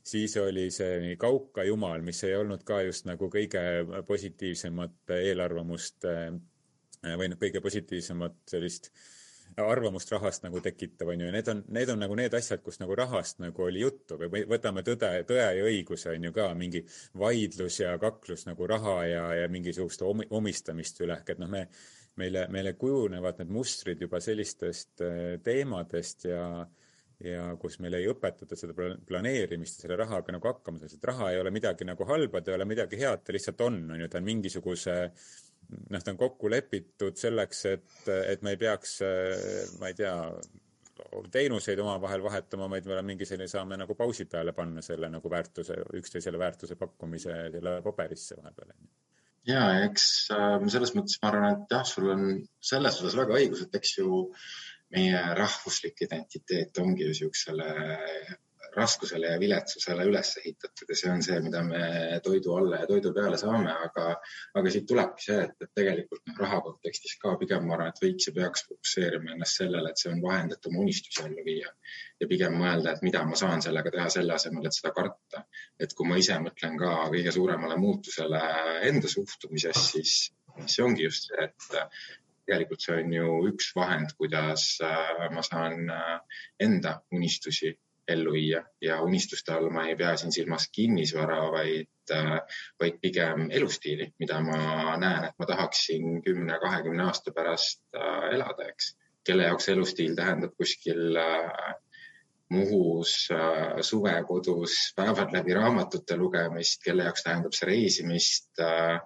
siis 0.08 0.36
oli 0.40 0.70
see 0.72 1.16
Kauka 1.20 1.66
jumal, 1.68 2.00
mis 2.02 2.22
ei 2.24 2.36
olnud 2.36 2.64
ka 2.64 2.80
just 2.86 3.04
nagu 3.04 3.28
kõige 3.28 3.60
positiivsemat 4.08 5.18
eelarvamust 5.18 6.08
või 7.02 7.30
noh, 7.30 7.38
kõige 7.40 7.62
positiivsemat 7.64 8.38
sellist 8.50 8.92
arvamust 9.56 10.10
rahast 10.12 10.44
nagu 10.44 10.60
tekitab, 10.62 11.08
on 11.08 11.22
ju, 11.22 11.28
ja 11.28 11.34
need 11.34 11.48
on, 11.50 11.62
need 11.74 11.90
on 11.92 12.02
nagu 12.02 12.16
need 12.18 12.34
asjad, 12.36 12.60
kus 12.62 12.78
nagu 12.82 12.94
rahast 12.98 13.40
nagu 13.42 13.64
oli 13.64 13.82
juttu. 13.82 14.18
Või 14.20 14.44
võtame 14.50 14.84
tõde, 14.86 15.10
tõe 15.28 15.40
ja 15.40 15.66
õiguse 15.66 16.12
on 16.12 16.28
ju 16.28 16.34
ka 16.36 16.50
mingi 16.58 16.84
vaidlus 17.18 17.80
ja 17.80 17.94
kaklus 18.02 18.46
nagu 18.48 18.68
raha 18.70 18.98
ja, 19.08 19.24
ja 19.42 19.48
mingisugust 19.52 20.04
omistamist 20.04 21.00
üle, 21.04 21.18
ehk 21.18 21.34
et 21.34 21.42
noh, 21.42 21.50
me, 21.50 21.64
meile, 22.20 22.46
meile 22.52 22.74
kujunevad 22.78 23.40
need 23.40 23.54
mustrid 23.54 24.04
juba 24.04 24.20
sellistest 24.22 25.02
äh, 25.06 25.38
teemadest 25.44 26.28
ja 26.28 26.44
ja 27.18 27.48
kus 27.58 27.80
meil 27.82 27.96
ei 27.98 28.04
õpetata 28.06 28.54
seda 28.54 28.74
planeerimist 28.76 29.80
ja 29.80 29.82
selle 29.82 29.96
rahaga 29.98 30.30
nagu 30.30 30.46
hakkama 30.46 30.78
saada, 30.78 30.94
et 30.94 31.06
raha 31.10 31.32
ei 31.32 31.40
ole 31.40 31.50
midagi 31.50 31.86
nagu 31.88 32.06
halba, 32.06 32.38
ta 32.38 32.52
ei 32.52 32.58
ole 32.60 32.66
midagi 32.70 33.00
head, 33.00 33.24
ta 33.26 33.34
lihtsalt 33.34 33.64
on, 33.66 33.80
on 33.90 34.04
ju, 34.04 34.06
ta 34.12 34.20
on 34.20 34.28
mingisuguse 34.28 34.94
noh, 35.68 36.00
ta 36.02 36.14
on 36.14 36.20
kokku 36.20 36.50
lepitud 36.50 37.18
selleks, 37.18 37.64
et, 37.72 37.90
et 38.08 38.42
me 38.42 38.54
ei 38.54 38.60
peaks, 38.60 38.98
ma 39.80 39.90
ei 39.90 39.96
tea, 39.98 40.14
teenuseid 41.32 41.78
omavahel 41.82 42.22
vahetama, 42.24 42.68
vaid 42.70 42.86
me 42.86 42.96
oleme 42.96 43.12
mingi 43.12 43.26
selline, 43.28 43.48
saame 43.50 43.78
nagu 43.80 43.94
pausi 43.98 44.26
peale 44.30 44.54
panna 44.56 44.82
selle 44.84 45.10
nagu 45.12 45.30
väärtuse, 45.30 45.76
üksteisele 46.00 46.40
väärtuse 46.40 46.78
pakkumise 46.80 47.36
selle 47.54 47.78
paberisse 47.84 48.38
vahepeal. 48.40 48.72
ja 49.48 49.62
eks 49.86 50.08
äh, 50.34 50.56
selles 50.72 50.94
mõttes 50.96 51.20
ma 51.22 51.30
arvan, 51.32 51.54
et 51.54 51.76
jah, 51.76 51.86
sul 51.86 52.10
on 52.14 52.26
selles 52.72 53.00
osas 53.02 53.16
väga 53.18 53.38
õigus, 53.38 53.64
et 53.64 53.78
eks 53.78 53.94
ju 54.00 54.24
meie 54.94 55.22
rahvuslik 55.38 56.02
identiteet 56.08 56.78
ongi 56.82 57.04
ju 57.04 57.14
niisugusele 57.14 57.70
raskusele 58.78 59.32
ja 59.32 59.38
viletsusele 59.40 60.06
üles 60.08 60.30
ehitatud 60.40 60.92
ja 60.92 60.96
see 61.00 61.10
on 61.12 61.22
see, 61.26 61.38
mida 61.44 61.62
me 61.66 61.80
toidu 62.24 62.54
alla 62.58 62.82
ja 62.82 62.88
toidu 62.90 63.12
peale 63.16 63.38
saame, 63.40 63.74
aga, 63.86 64.06
aga 64.60 64.72
siit 64.74 64.86
tulebki 64.90 65.26
see, 65.28 65.38
et, 65.46 65.56
et 65.64 65.72
tegelikult 65.80 66.24
noh, 66.30 66.38
raha 66.44 66.60
kontekstis 66.66 67.16
ka 67.22 67.34
pigem 67.40 67.66
ma 67.68 67.76
arvan, 67.76 67.92
et 67.92 68.02
võiks 68.04 68.30
ja 68.30 68.34
peaks 68.38 68.66
fokusseerima 68.68 69.34
ennast 69.34 69.62
sellele, 69.62 69.92
et 69.92 70.02
see 70.02 70.12
on 70.12 70.22
vahend, 70.24 70.54
et 70.54 70.70
oma 70.70 70.82
unistusi 70.84 71.24
ellu 71.26 71.44
viia 71.46 71.72
ja 72.20 72.30
pigem 72.30 72.56
mõelda, 72.60 72.94
et 72.94 73.04
mida 73.06 73.24
ma 73.28 73.38
saan 73.38 73.64
sellega 73.64 73.92
teha, 73.94 74.08
selle 74.14 74.36
asemel, 74.38 74.70
et 74.70 74.78
seda 74.78 74.94
karta. 74.96 75.44
et 75.78 75.92
kui 75.94 76.08
ma 76.08 76.18
ise 76.18 76.38
mõtlen 76.42 76.78
ka 76.80 76.94
kõige 77.12 77.34
suuremale 77.34 77.76
muutusele 77.78 78.40
enda 78.88 79.10
suhtumises, 79.10 79.84
siis 79.92 80.14
see 80.66 80.82
ongi 80.82 81.04
just 81.04 81.28
see, 81.28 81.44
et 81.44 81.92
tegelikult 82.48 82.84
see 82.84 82.96
on 83.02 83.12
ju 83.12 83.34
üks 83.50 83.72
vahend, 83.76 84.14
kuidas 84.20 84.64
äh, 84.84 85.28
ma 85.34 85.44
saan 85.46 85.90
äh, 85.92 86.40
enda 86.64 86.98
unistusi 87.14 87.74
ellu 88.08 88.32
viia 88.32 88.62
ja 88.80 89.00
unistuste 89.04 89.52
all 89.52 89.70
ma 89.74 89.86
ei 89.88 89.96
pea 89.96 90.14
siin 90.16 90.32
silmas 90.32 90.68
kinnisvara, 90.72 91.40
vaid, 91.52 91.90
äh, 92.14 92.38
vaid 92.80 93.00
pigem 93.02 93.48
elustiili, 93.50 94.12
mida 94.18 94.40
ma 94.44 94.96
näen, 94.96 95.28
et 95.28 95.36
ma 95.38 95.46
tahaksin 95.46 96.22
kümne, 96.24 96.58
kahekümne 96.62 97.04
aasta 97.08 97.34
pärast 97.36 97.84
äh, 97.96 98.30
elada, 98.34 98.70
eks. 98.72 98.94
kelle 99.28 99.44
jaoks 99.50 99.68
elustiil 99.68 100.16
tähendab 100.16 100.56
kuskil 100.56 101.16
äh, 101.16 101.74
Muhus 102.48 103.28
suvekodus 103.84 104.74
päevad 104.96 105.34
läbi 105.36 105.52
raamatute 105.52 106.16
lugemist, 106.16 106.80
kelle 106.80 107.04
jaoks 107.04 107.26
tähendab 107.26 107.52
see 107.52 107.68
reisimist 107.68 108.48
Äh, 108.58 109.00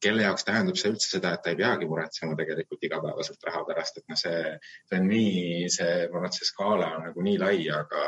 kelle 0.00 0.22
jaoks 0.22 0.46
tähendab 0.46 0.78
see 0.78 0.92
üldse 0.92 1.08
seda, 1.16 1.32
et 1.34 1.42
ta 1.44 1.50
ei 1.52 1.58
peagi 1.58 1.88
muretsema 1.90 2.36
tegelikult 2.38 2.86
igapäevaselt 2.86 3.48
raha 3.48 3.64
pärast, 3.68 3.98
et 3.98 4.06
noh, 4.08 4.20
see, 4.20 4.54
see 4.88 5.00
on 5.00 5.10
nii, 5.10 5.66
see, 5.74 5.96
ma 6.12 6.20
arvan, 6.20 6.30
et 6.30 6.38
see 6.38 6.48
skaala 6.48 6.92
on 6.96 7.04
nagu 7.08 7.26
nii 7.26 7.40
lai, 7.42 7.56
aga, 7.74 8.04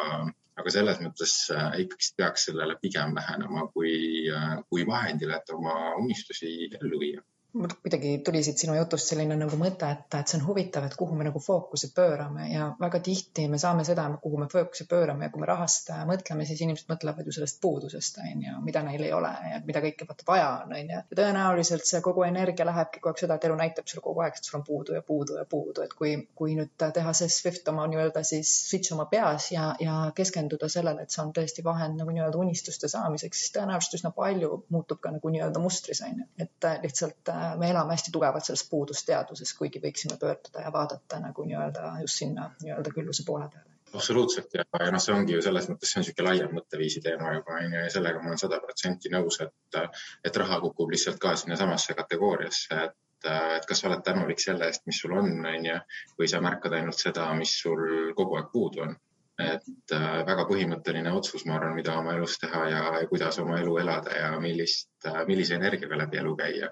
aga 0.63 0.75
selles 0.77 1.03
mõttes 1.03 1.35
äh, 1.57 1.69
ikkagi 1.85 2.15
peaks 2.23 2.49
sellele 2.49 2.79
pigem 2.83 3.17
lähenema 3.19 3.67
kui, 3.75 3.93
äh, 4.31 4.55
kui 4.71 4.87
vahendile, 4.89 5.41
et 5.41 5.55
oma 5.57 5.77
unistusi 6.01 6.55
ellu 6.81 7.03
viia 7.03 7.27
kuidagi 7.53 8.19
tuli 8.25 8.43
siit 8.43 8.59
sinu 8.59 8.75
jutust 8.77 9.11
selline 9.11 9.37
nagu 9.37 9.57
mõte, 9.61 9.89
et, 9.93 10.07
et 10.17 10.31
see 10.31 10.39
on 10.39 10.47
huvitav, 10.47 10.87
et 10.89 10.95
kuhu 10.97 11.17
me 11.17 11.27
nagu 11.27 11.41
fookuse 11.43 11.91
pöörame 11.95 12.47
ja 12.49 12.71
väga 12.81 13.01
tihti 13.05 13.45
me 13.53 13.59
saame 13.61 13.85
seda, 13.85 14.07
kuhu 14.23 14.41
me 14.41 14.47
fookuse 14.53 14.87
pöörame 14.89 15.27
ja 15.29 15.33
kui 15.35 15.43
me 15.43 15.49
rahast 15.51 15.91
mõtleme, 16.09 16.47
siis 16.49 16.63
inimesed 16.65 16.89
mõtlevad 16.89 17.29
ju 17.29 17.35
sellest 17.37 17.61
puudusest, 17.61 18.23
on 18.25 18.47
ju, 18.47 18.55
mida 18.65 18.83
neil 18.87 19.05
ei 19.05 19.13
ole 19.13 19.33
ja 19.51 19.61
mida 19.67 19.83
kõike 19.85 20.09
vaata 20.09 20.29
vaja 20.29 20.47
on, 20.63 20.73
on 20.73 20.95
ju. 20.95 21.03
ja 21.03 21.19
tõenäoliselt 21.21 21.85
see 21.89 22.01
kogu 22.05 22.25
energia 22.25 22.67
lähebki 22.69 23.03
kogu 23.03 23.13
aeg 23.13 23.21
seda, 23.25 23.37
et 23.37 23.45
elu 23.51 23.59
näitab 23.61 23.93
sulle 23.93 24.05
kogu 24.07 24.25
aeg, 24.25 24.41
et 24.41 24.49
sul 24.49 24.61
on 24.61 24.65
puudu 24.71 24.97
ja 24.97 25.05
puudu 25.13 25.37
ja 25.37 25.45
puudu, 25.45 25.85
et 25.85 25.93
kui, 25.99 26.15
kui 26.39 26.57
nüüd 26.57 26.73
teha 26.81 27.13
see 27.17 27.29
Swift 27.37 27.69
oma 27.69 27.85
nii-öelda 27.93 28.25
siis 28.25 28.55
switch 28.71 28.97
oma 28.97 29.07
peas 29.13 29.51
ja, 29.53 29.75
ja 29.81 29.99
keskenduda 30.17 30.73
sellele, 30.73 31.05
et 31.05 31.13
see 31.13 31.21
on 31.25 31.37
tõesti 31.37 31.65
vahend 31.69 32.01
nagu 32.01 32.17
nii-öelda 32.17 32.41
unistuste 32.41 32.89
saamiseks, 32.89 33.45
siis 33.45 33.55
tõenäoliselt 33.59 34.01
üsna 34.01 34.17
palju 34.17 34.63
muutub 34.73 35.05
ka 35.05 35.13
nagu 35.13 35.37
nii-öelda 35.37 35.61
mustris, 35.61 36.01
on 36.09 36.25
ju. 36.25 36.31
et 36.41 36.71
lihtsalt 36.83 37.33
me 37.59 37.71
elame 37.71 37.97
hästi 37.97 38.15
tugevalt 38.15 38.45
selles 38.47 38.65
puudusteaduses, 38.71 39.55
kuigi 39.59 39.83
võiksime 39.83 40.19
pöörduda 40.21 40.65
ja 40.67 40.73
vaadata 40.73 41.21
nagu 41.23 41.45
nii-öelda 41.49 41.99
just 42.01 42.23
sinna 42.23 42.51
nii-öelda 42.63 42.95
külluse 42.95 43.27
poole 43.27 43.49
peale. 43.53 43.73
Absoluutselt 43.95 44.55
ja, 44.57 44.65
ja 44.81 44.91
noh, 44.93 45.01
see 45.05 45.13
ongi 45.13 45.35
ju 45.37 45.43
selles 45.45 45.67
mõttes, 45.69 45.91
see 45.91 45.99
on 46.01 46.05
niisugune 46.07 46.29
laiem 46.31 46.55
mõtteviisi 46.57 47.03
teema 47.05 47.35
juba 47.35 47.59
onju 47.59 47.83
ja 47.83 47.91
sellega 47.93 48.23
ma 48.23 48.31
olen 48.31 48.41
sada 48.41 48.59
protsenti 48.63 49.13
nõus, 49.13 49.37
et, 49.45 49.81
et 50.25 50.39
raha 50.43 50.61
kukub 50.63 50.93
lihtsalt 50.95 51.21
ka 51.21 51.35
sinnasamasse 51.37 51.97
kategooriasse, 51.99 52.79
et, 52.87 53.29
et 53.59 53.69
kas 53.69 53.83
sa 53.83 53.91
oled 53.91 54.05
tänulik 54.07 54.41
selle 54.41 54.71
eest, 54.71 54.87
mis 54.89 55.01
sul 55.05 55.13
on, 55.19 55.29
onju, 55.51 55.77
või 56.19 56.31
sa 56.33 56.41
märkad 56.45 56.79
ainult 56.79 57.05
seda, 57.05 57.29
mis 57.37 57.53
sul 57.65 58.15
kogu 58.17 58.41
aeg 58.41 58.49
puudu 58.55 58.87
on. 58.87 58.97
et 59.43 59.93
äh, 59.97 60.09
väga 60.29 60.45
põhimõtteline 60.47 61.13
otsus, 61.19 61.45
ma 61.49 61.57
arvan, 61.57 61.73
mida 61.75 61.95
oma 61.99 62.13
elus 62.15 62.37
teha 62.39 62.67
ja, 62.69 62.83
ja 63.01 63.07
kuidas 63.11 63.39
oma 63.43 63.57
elu 63.61 63.79
elada 63.81 64.13
ja 64.15 64.29
millist, 64.41 64.93
millise 65.27 65.57
energiaga 65.57 65.99
läbi 66.05 66.21
elu 66.21 66.35
käia 66.37 66.69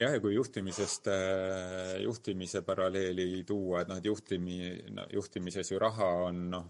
jah, 0.00 0.14
ja 0.14 0.20
kui 0.22 0.34
juhtimisest, 0.34 1.08
äh, 1.12 1.96
juhtimise 2.02 2.62
paralleeli 2.66 3.44
tuua, 3.46 3.82
et 3.82 3.90
noh, 3.90 3.98
et 3.98 4.06
juhtimi, 4.06 4.58
no, 4.94 5.06
juhtimises 5.12 5.72
ju 5.72 5.78
raha 5.82 6.08
on 6.28 6.44
noh, 6.52 6.68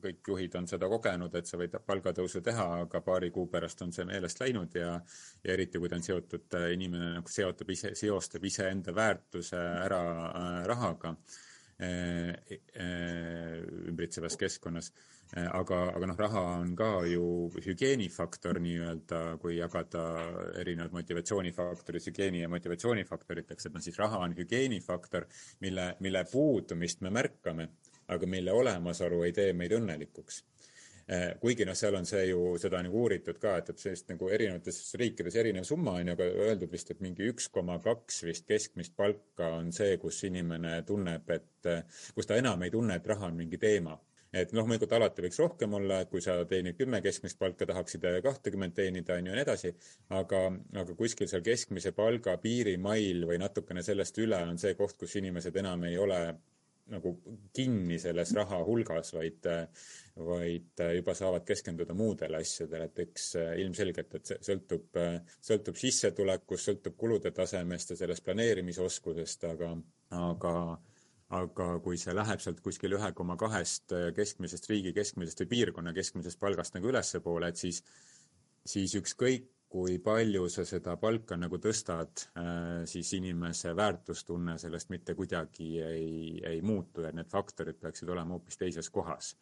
kõik 0.00 0.30
juhid 0.32 0.54
on 0.56 0.66
seda 0.70 0.88
kogenud, 0.88 1.34
et 1.36 1.48
sa 1.48 1.58
võid 1.60 1.74
palgatõusu 1.86 2.40
teha, 2.44 2.66
aga 2.86 3.02
paari 3.04 3.28
kuu 3.34 3.46
pärast 3.52 3.82
on 3.84 3.92
see 3.92 4.06
meelest 4.08 4.40
läinud 4.40 4.74
ja 4.78 4.94
ja 5.44 5.52
eriti, 5.52 5.78
kui 5.78 5.90
ta 5.90 5.98
on 5.98 6.06
seotud, 6.06 6.46
äh, 6.56 6.70
inimene 6.76 7.08
nagu 7.18 7.32
seotab 7.32 7.70
ise, 7.74 7.94
seostab 7.98 8.44
iseenda 8.48 8.94
väärtuse 8.96 9.60
ära 9.84 10.02
äh, 10.30 10.60
rahaga 10.70 11.16
ümbritsevas 11.80 14.36
keskkonnas 14.36 14.90
aga, 15.36 15.78
aga 15.94 16.08
noh, 16.10 16.16
raha 16.18 16.42
on 16.58 16.72
ka 16.78 16.88
ju 17.06 17.24
hügieenifaktor 17.62 18.58
nii-öelda, 18.62 19.20
kui 19.42 19.56
jagada 19.58 20.02
erinevad 20.58 20.94
motivatsioonifaktorid 20.96 22.08
hügieeni 22.10 22.42
ja 22.42 22.50
motivatsioonifaktoriteks, 22.50 23.68
et 23.68 23.76
noh, 23.76 23.84
siis 23.84 23.98
raha 24.00 24.24
on 24.26 24.34
hügieenifaktor, 24.38 25.28
mille, 25.62 25.92
mille 26.00 26.24
puudumist 26.32 27.06
me 27.06 27.14
märkame, 27.14 27.68
aga 28.10 28.26
mille 28.26 28.52
olemasolu 28.52 29.22
ei 29.22 29.36
tee 29.36 29.52
meid 29.54 29.76
õnnelikuks. 29.78 30.42
Äh, 31.10 31.24
kuigi 31.42 31.64
noh, 31.66 31.74
seal 31.78 31.94
on 31.98 32.04
see 32.06 32.26
ju, 32.28 32.42
seda 32.62 32.78
on 32.78 32.90
ju 32.90 32.98
uuritud 32.98 33.38
ka, 33.42 33.56
et, 33.62 33.70
et 33.72 33.82
sellist 33.82 34.10
nagu 34.10 34.28
erinevates 34.30 34.82
riikides 34.98 35.38
erinev 35.42 35.66
summa 35.66 35.96
on 35.98 36.10
ju, 36.10 36.18
aga 36.18 36.28
öeldud 36.50 36.70
vist, 36.74 36.90
et 36.90 37.00
mingi 37.02 37.30
üks 37.30 37.48
koma 37.54 37.78
kaks 37.82 38.22
vist 38.26 38.46
keskmist 38.50 38.94
palka 38.98 39.54
on 39.56 39.72
see, 39.74 39.96
kus 40.02 40.22
inimene 40.26 40.80
tunneb, 40.86 41.30
et, 41.34 41.74
kus 42.14 42.30
ta 42.30 42.38
enam 42.38 42.62
ei 42.62 42.74
tunne, 42.74 42.98
et 42.98 43.10
raha 43.10 43.30
on 43.30 43.42
mingi 43.42 43.58
teema 43.58 43.96
et 44.32 44.52
loomulikult 44.54 44.92
alati 44.94 45.24
võiks 45.24 45.40
rohkem 45.42 45.74
olla, 45.78 46.00
et 46.04 46.10
kui 46.10 46.22
sa 46.22 46.36
teenid 46.48 46.78
kümme 46.78 47.00
keskmist 47.02 47.38
palka, 47.38 47.66
tahaksid 47.66 48.06
kahtekümmet 48.22 48.76
teenida, 48.76 49.16
on 49.18 49.26
ju, 49.26 49.32
ja 49.32 49.38
nii 49.40 49.46
edasi. 49.46 49.72
aga, 50.20 50.44
aga 50.82 50.94
kuskil 50.98 51.28
seal 51.30 51.42
keskmise 51.46 51.92
palga 51.96 52.36
piirimail 52.42 53.26
või 53.26 53.40
natukene 53.42 53.82
sellest 53.82 54.18
üle 54.22 54.38
on 54.46 54.58
see 54.58 54.76
koht, 54.78 54.96
kus 55.00 55.16
inimesed 55.18 55.56
enam 55.56 55.84
ei 55.90 55.98
ole 55.98 56.22
nagu 56.90 57.12
kinni 57.54 57.98
selles 58.02 58.32
raha 58.34 58.58
hulgas, 58.66 59.12
vaid, 59.14 59.46
vaid 60.26 60.82
juba 60.96 61.14
saavad 61.14 61.44
keskenduda 61.46 61.94
muudele 61.94 62.40
asjadele, 62.42 62.88
et 62.90 63.02
eks 63.06 63.28
ilmselgelt, 63.62 64.16
et 64.18 64.32
see 64.32 64.40
sõltub, 64.50 64.98
sõltub 65.50 65.78
sissetulekust, 65.78 66.70
sõltub 66.70 66.96
kulude 66.98 67.30
tasemest 67.36 67.94
ja 67.94 68.00
sellest 68.00 68.26
planeerimisoskusest, 68.26 69.46
aga, 69.52 69.74
aga 70.18 70.54
aga 71.36 71.66
kui 71.84 71.98
see 72.00 72.14
läheb 72.16 72.42
sealt 72.42 72.60
kuskil 72.64 72.96
ühe 72.96 73.12
koma 73.14 73.36
kahest 73.38 73.94
äh, 73.94 74.10
keskmisest, 74.16 74.66
riigi 74.70 74.92
keskmisest 74.96 75.44
või 75.44 75.52
piirkonna 75.54 75.94
keskmisest 75.94 76.40
palgast 76.40 76.74
nagu 76.74 76.90
ülespoole, 76.90 77.52
et 77.52 77.60
siis, 77.60 77.84
siis 78.66 78.96
ükskõik, 78.98 79.48
kui 79.70 80.00
palju 80.02 80.48
sa 80.50 80.64
seda 80.66 80.96
palka 80.98 81.36
nagu 81.38 81.60
tõstad, 81.62 82.24
äh, 82.34 82.82
siis 82.90 83.12
inimese 83.20 83.76
väärtustunne 83.78 84.58
sellest 84.58 84.90
mitte 84.90 85.14
kuidagi 85.14 85.70
ei, 85.86 86.12
ei 86.46 86.62
muutu 86.66 87.06
ja 87.06 87.14
need 87.14 87.30
faktorid 87.30 87.78
peaksid 87.78 88.10
olema 88.10 88.34
hoopis 88.34 88.58
teises 88.58 88.90
kohas. 88.90 89.36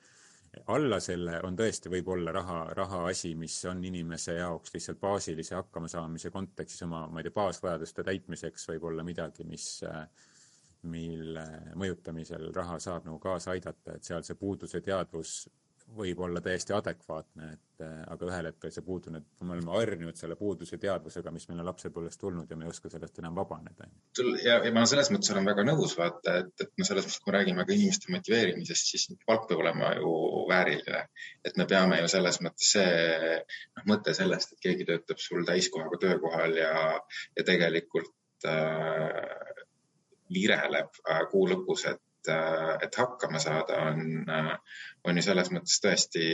alla 0.72 0.96
selle 1.00 1.40
on 1.44 1.56
tõesti, 1.56 1.90
võib 1.92 2.08
olla 2.08 2.32
raha, 2.32 2.60
rahaasi, 2.76 3.34
mis 3.36 3.56
on 3.68 3.84
inimese 3.84 4.34
jaoks 4.34 4.72
lihtsalt 4.74 5.00
baasilise 5.00 5.54
hakkamasaamise 5.54 6.30
kontekstis 6.30 6.82
oma, 6.82 7.06
ma 7.08 7.20
ei 7.20 7.28
tea, 7.28 7.36
baasvajaduste 7.36 8.04
täitmiseks 8.04 8.68
võib 8.68 8.84
olla 8.90 9.04
midagi, 9.04 9.44
mis 9.44 9.66
äh, 9.88 10.04
mille 10.82 11.44
mõjutamisel 11.78 12.52
raha 12.54 12.78
saab 12.82 13.08
nagu 13.08 13.18
kaasa 13.22 13.54
aidata, 13.56 13.96
et 13.96 14.04
seal 14.04 14.22
see 14.26 14.38
puuduse 14.38 14.80
teadvus 14.84 15.40
võib 15.96 16.20
olla 16.20 16.40
täiesti 16.44 16.74
adekvaatne, 16.76 17.48
et 17.54 17.84
aga 18.12 18.26
ühel 18.28 18.48
hetkel 18.50 18.72
see 18.74 18.84
puudune, 18.84 19.20
me 19.40 19.54
oleme 19.54 19.72
harjunud 19.72 20.18
selle 20.18 20.36
puuduse 20.36 20.78
teadvusega, 20.80 21.32
mis 21.32 21.46
meil 21.48 21.62
on 21.62 21.68
lapsepõlvest 21.70 22.20
tulnud 22.20 22.50
ja 22.50 22.58
me 22.58 22.66
ei 22.66 22.72
oska 22.72 22.90
sellest 22.92 23.18
enam 23.22 23.38
vabaneda. 23.38 23.88
ja, 24.44 24.58
ja 24.64 24.72
ma 24.74 24.84
selles 24.90 25.10
mõttes 25.14 25.32
olen 25.32 25.48
väga 25.48 25.64
nõus, 25.68 25.96
vaata, 25.98 26.36
et, 26.42 26.52
et 26.60 26.72
no 26.76 26.88
selles 26.88 27.06
mõttes, 27.06 27.22
kui 27.22 27.32
me 27.32 27.36
räägime 27.38 27.64
ka 27.64 27.76
inimeste 27.76 28.12
motiveerimisest, 28.12 28.92
siis 28.92 29.08
palk 29.26 29.48
peab 29.48 29.64
olema 29.64 29.94
ju 29.96 30.14
vääriline. 30.50 31.04
et 31.44 31.60
me 31.60 31.68
peame 31.72 32.02
ju 32.02 32.12
selles 32.12 32.40
mõttes 32.44 32.72
see 32.76 32.94
noh, 33.38 33.88
mõte 33.94 34.16
sellest, 34.18 34.54
et 34.54 34.64
keegi 34.68 34.88
töötab 34.92 35.22
sul 35.24 35.46
täiskohaga 35.48 36.02
töökohal 36.04 36.56
ja, 36.60 36.72
ja 37.38 37.48
tegelikult 37.48 38.48
äh, 38.48 39.47
vireleb 40.34 41.02
äh, 41.08 41.24
kuu 41.30 41.46
lõpus, 41.50 41.86
et 41.90 42.02
Äh, 42.28 42.76
et 42.82 42.96
hakkama 42.96 43.38
saada, 43.38 43.78
on, 43.90 44.28
äh, 44.28 44.52
on 45.04 45.16
ju 45.16 45.24
selles 45.24 45.48
mõttes 45.54 45.80
tõesti 45.84 46.26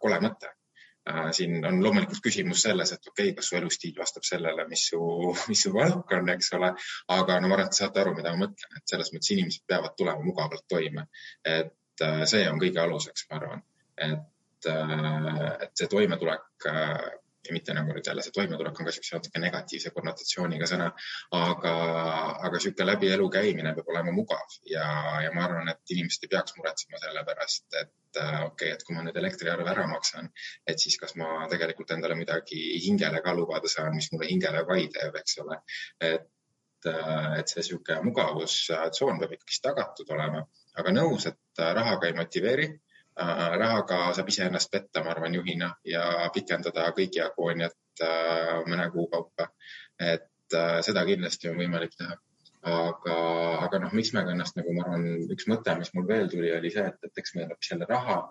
kole 0.00 0.20
mõte. 0.26 0.52
siin 1.36 1.58
on 1.68 1.82
loomulikult 1.84 2.22
küsimus 2.24 2.62
selles, 2.64 2.90
et 2.94 3.08
okei 3.10 3.26
okay,, 3.26 3.34
kas 3.36 3.50
su 3.50 3.56
elustiil 3.58 3.98
vastab 3.98 4.24
sellele, 4.24 4.64
mis 4.68 4.86
su, 4.88 5.00
mis 5.50 5.62
su 5.66 5.72
palk 5.74 6.12
on, 6.16 6.30
eks 6.32 6.48
ole. 6.56 6.70
aga 7.16 7.36
no 7.40 7.50
ma 7.50 7.58
arvan, 7.58 7.68
et 7.68 7.76
te 7.76 7.80
saate 7.82 8.00
aru, 8.00 8.14
mida 8.16 8.32
ma 8.32 8.46
mõtlen, 8.46 8.78
et 8.78 8.94
selles 8.94 9.12
mõttes 9.12 9.34
inimesed 9.34 9.66
peavad 9.68 9.92
tulema 9.98 10.24
mugavalt 10.24 10.64
toime. 10.74 11.04
et 11.56 12.06
see 12.32 12.48
on 12.48 12.62
kõige 12.62 12.80
aluseks, 12.80 13.26
ma 13.30 13.36
arvan, 13.40 13.60
et, 14.08 14.70
et 14.70 15.82
see 15.82 15.92
toimetulek 15.92 16.64
ja 17.48 17.54
mitte 17.56 17.74
nagu 17.76 17.92
nüüd 17.94 18.06
jälle 18.08 18.22
see 18.24 18.34
toimetulek 18.34 18.80
on 18.80 18.88
ka 18.88 18.94
siukse 18.94 19.16
natuke 19.16 19.40
negatiivse 19.42 19.92
konnotatsiooniga 19.96 20.68
sõna, 20.70 20.90
aga, 21.38 21.72
aga 22.48 22.60
sihuke 22.62 22.86
läbi 22.86 23.10
elu 23.14 23.28
käimine 23.36 23.74
peab 23.76 23.90
olema 23.94 24.14
mugav 24.16 24.58
ja, 24.70 24.86
ja 25.24 25.32
ma 25.34 25.46
arvan, 25.48 25.70
et 25.72 25.94
inimesed 25.96 26.26
ei 26.26 26.32
peaks 26.36 26.56
muretsema 26.58 27.00
selle 27.02 27.24
pärast, 27.28 27.66
et 27.80 28.20
äh, 28.20 28.36
okei 28.44 28.46
okay,, 28.50 28.74
et 28.76 28.84
kui 28.86 28.96
ma 28.96 29.04
nüüd 29.06 29.18
elektriarve 29.20 29.70
ära 29.74 29.86
maksan, 29.90 30.30
et 30.66 30.80
siis 30.80 30.98
kas 31.00 31.16
ma 31.20 31.48
tegelikult 31.52 31.92
endale 31.96 32.18
midagi 32.18 32.60
hingele 32.86 33.22
ka 33.24 33.34
lubada 33.36 33.70
saan, 33.70 33.94
mis 33.98 34.10
mulle 34.12 34.30
hingele 34.30 34.64
vai 34.68 34.86
teeb, 34.94 35.20
eks 35.20 35.40
ole. 35.44 35.60
et 36.00 36.30
äh, 36.90 37.38
et 37.40 37.48
see 37.48 37.60
niisugune 37.62 38.00
mugavustsoon 38.08 39.20
peab 39.20 39.36
ikkagist 39.36 39.64
tagatud 39.68 40.16
olema, 40.16 40.44
aga 40.80 40.96
nõus, 40.96 41.28
et 41.30 41.64
rahaga 41.80 42.10
ei 42.10 42.16
motiveeri 42.18 42.68
Äh, 42.68 42.83
rahaga 43.16 44.12
saab 44.14 44.28
iseennast 44.28 44.70
petta, 44.70 45.02
ma 45.04 45.12
arvan, 45.14 45.34
juhina 45.34 45.70
ja 45.86 46.28
pikendada 46.34 46.88
kõigi 46.96 47.22
agooniat 47.22 48.02
äh, 48.02 48.62
mõne 48.66 48.90
kuu 48.90 49.06
kaupa. 49.10 49.48
et 50.00 50.54
äh, 50.54 50.80
seda 50.82 51.04
kindlasti 51.06 51.48
on 51.48 51.58
võimalik 51.58 51.94
teha. 51.98 52.16
aga, 52.64 53.14
aga 53.66 53.78
noh, 53.78 53.92
miks 53.92 54.14
me 54.16 54.22
ka 54.24 54.32
ennast 54.32 54.56
nagu, 54.56 54.72
ma 54.72 54.86
arvan, 54.86 55.04
üks 55.30 55.46
mõte, 55.46 55.74
mis 55.78 55.92
mul 55.94 56.06
veel 56.08 56.30
tuli, 56.32 56.50
oli 56.56 56.70
see, 56.72 56.86
et, 56.88 56.96
et 57.04 57.18
eks 57.20 57.34
me 57.34 57.44
läbi 57.44 57.66
selle 57.68 57.86
raha 57.88 58.22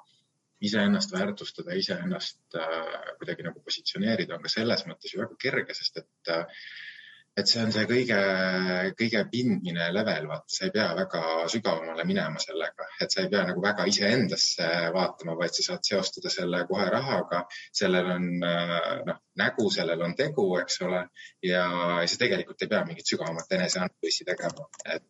iseennast 0.64 1.12
väärtustada, 1.14 1.76
iseennast 1.78 2.58
äh, 2.58 3.14
kuidagi 3.20 3.46
nagu 3.46 3.62
positsioneerida 3.62 4.36
on 4.36 4.44
ka 4.44 4.52
selles 4.52 4.86
mõttes 4.90 5.14
ju 5.14 5.22
väga 5.22 5.38
kerge, 5.40 5.76
sest 5.78 6.02
et 6.02 6.34
äh, 6.34 6.66
et 7.38 7.50
see 7.50 7.62
on 7.64 7.72
see 7.74 7.86
kõige, 7.90 8.18
kõige 9.00 9.22
pindmine 9.32 9.88
level, 9.96 10.28
vaata, 10.30 10.54
sa 10.56 10.68
ei 10.68 10.74
pea 10.76 10.90
väga 10.98 11.22
sügavamale 11.50 12.06
minema 12.06 12.42
sellega, 12.42 12.88
et 13.02 13.14
sa 13.14 13.24
ei 13.24 13.32
pea 13.32 13.46
nagu 13.48 13.64
väga 13.64 13.88
iseendasse 13.90 14.68
vaatama, 14.94 15.38
vaid 15.40 15.56
sa 15.58 15.66
saad 15.70 15.88
seostada 15.90 16.30
selle 16.34 16.64
kohe 16.70 16.86
rahaga. 16.94 17.44
sellel 17.82 18.12
on 18.18 18.28
noh, 19.10 19.22
nägu, 19.42 19.70
sellel 19.74 20.06
on 20.06 20.14
tegu, 20.20 20.46
eks 20.62 20.82
ole, 20.86 21.02
ja 21.50 21.66
sa 22.06 22.22
tegelikult 22.22 22.62
ei 22.62 22.72
pea 22.76 22.84
mingit 22.90 23.10
sügavamat 23.10 23.58
eneseanalüüsi 23.60 24.30
tegema, 24.30 24.70
et 24.86 25.10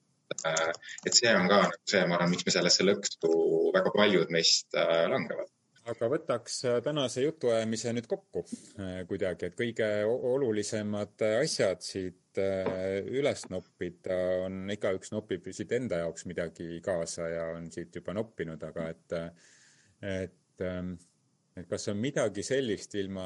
et 1.05 1.13
see 1.13 1.29
on 1.35 1.45
ka 1.51 1.59
nagu 1.67 1.91
see, 1.91 2.05
ma 2.07 2.15
arvan, 2.15 2.31
miks 2.31 2.47
me 2.47 2.53
sellesse 2.55 2.85
lõksu 2.87 3.33
väga 3.75 3.91
paljud 3.93 4.31
meist 4.33 4.73
äh, 4.79 5.03
langevad 5.11 5.51
aga 5.91 6.09
võtaks 6.11 6.59
äh, 6.67 6.77
tänase 6.83 7.23
jutuajamise 7.25 7.93
nüüd 7.95 8.07
kokku 8.09 8.43
äh, 8.79 9.01
kuidagi, 9.09 9.49
et 9.49 9.55
kõige 9.59 9.87
olulisemad 10.07 11.23
asjad 11.27 11.83
siit 11.83 12.39
äh, 12.41 13.01
üles 13.11 13.47
noppida 13.51 14.19
on, 14.45 14.63
igaüks 14.73 15.11
nopib 15.13 15.49
siit 15.51 15.73
enda 15.75 16.03
jaoks 16.05 16.27
midagi 16.29 16.79
kaasa 16.85 17.27
ja 17.31 17.47
on 17.57 17.67
siit 17.73 17.95
juba 17.99 18.15
noppinud, 18.15 18.63
aga 18.63 18.87
et, 18.93 19.17
et, 20.13 20.63
ähm, 20.63 20.95
et 21.57 21.67
kas 21.69 21.89
on 21.91 21.99
midagi 21.99 22.45
sellist, 22.47 22.95
ilma, 22.95 23.25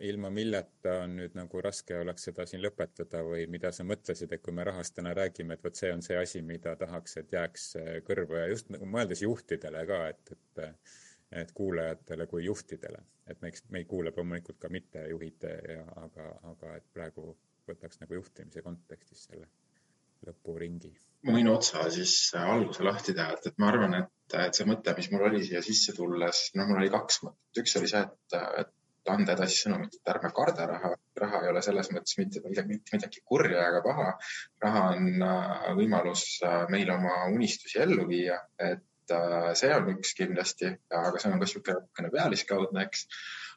ilma 0.00 0.30
milleta 0.32 1.02
on 1.04 1.18
nüüd 1.20 1.36
nagu 1.36 1.60
raske 1.60 1.98
oleks 2.00 2.24
seda 2.30 2.48
siin 2.48 2.64
lõpetada 2.64 3.20
või 3.26 3.44
mida 3.52 3.68
sa 3.76 3.84
mõtlesid, 3.84 4.32
et 4.32 4.42
kui 4.42 4.56
me 4.56 4.64
rahast 4.64 4.96
täna 4.96 5.12
räägime, 5.16 5.58
et 5.58 5.68
vot 5.68 5.76
see 5.76 5.92
on 5.92 6.00
see 6.04 6.16
asi, 6.16 6.40
mida 6.40 6.72
tahaks, 6.80 7.20
et 7.20 7.36
jääks 7.36 7.68
kõrvu 8.08 8.40
ja 8.40 8.48
just 8.48 8.72
nagu 8.72 8.88
mõeldes 8.88 9.26
juhtidele 9.26 9.84
ka, 9.92 10.02
et, 10.14 10.36
et 10.38 10.66
et 11.32 11.52
kuulajatele 11.54 12.26
kui 12.26 12.44
juhtidele, 12.44 13.04
et 13.30 13.42
me, 13.42 13.52
eks 13.52 13.64
meid 13.70 13.86
kuulab 13.90 14.16
loomulikult 14.18 14.58
ka 14.58 14.70
mittejuhid 14.72 15.46
ja 15.46 15.84
aga, 16.04 16.26
aga 16.52 16.74
et 16.80 16.88
praegu 16.94 17.36
võtaks 17.68 18.00
nagu 18.02 18.18
juhtimise 18.18 18.64
kontekstis 18.66 19.28
selle 19.28 19.46
lõpuringi. 20.26 20.90
ma 21.28 21.36
võin 21.36 21.52
otsa 21.52 21.86
siis 21.92 22.14
alguse 22.40 22.84
lahti 22.84 23.14
teha, 23.14 23.36
et, 23.36 23.46
et 23.52 23.62
ma 23.62 23.70
arvan, 23.70 23.94
et, 24.02 24.36
et 24.46 24.58
see 24.58 24.66
mõte, 24.68 24.94
mis 24.96 25.10
mul 25.12 25.28
oli 25.28 25.44
siia 25.46 25.62
sisse 25.62 25.94
tulles, 25.96 26.42
noh, 26.58 26.68
mul 26.68 26.82
oli 26.82 26.92
kaks 26.92 27.22
mõtet, 27.26 27.62
üks 27.62 27.76
oli 27.80 27.90
see, 27.92 28.02
et, 28.08 28.36
et 28.64 28.76
anda 29.08 29.34
edasi 29.36 29.62
sõnumit, 29.62 29.96
et 29.96 30.12
ärme 30.12 30.30
karda 30.36 30.66
raha. 30.68 30.90
raha 31.20 31.40
ei 31.44 31.50
ole 31.52 31.62
selles 31.64 31.88
mõttes 31.94 32.18
mitte 32.18 32.42
midagi, 32.44 32.76
mitte 32.76 32.96
midagi 32.96 33.22
kurja 33.24 33.64
ega 33.70 33.80
paha. 33.84 34.10
raha 34.64 34.82
on 34.94 35.24
äh, 35.26 35.70
võimalus 35.78 36.24
äh, 36.46 36.66
meil 36.72 36.90
oma 36.94 37.24
unistusi 37.32 37.80
ellu 37.84 38.06
viia, 38.08 38.38
et 38.58 38.84
Äh, 39.10 39.52
see 39.58 39.70
on 39.74 39.90
üks 39.94 40.14
kindlasti, 40.18 40.70
aga 40.94 41.18
see 41.18 41.30
on 41.30 41.38
ka 41.38 41.46
niisugune 41.46 42.10
pealiskaudne, 42.14 42.86
eks. 42.86 43.06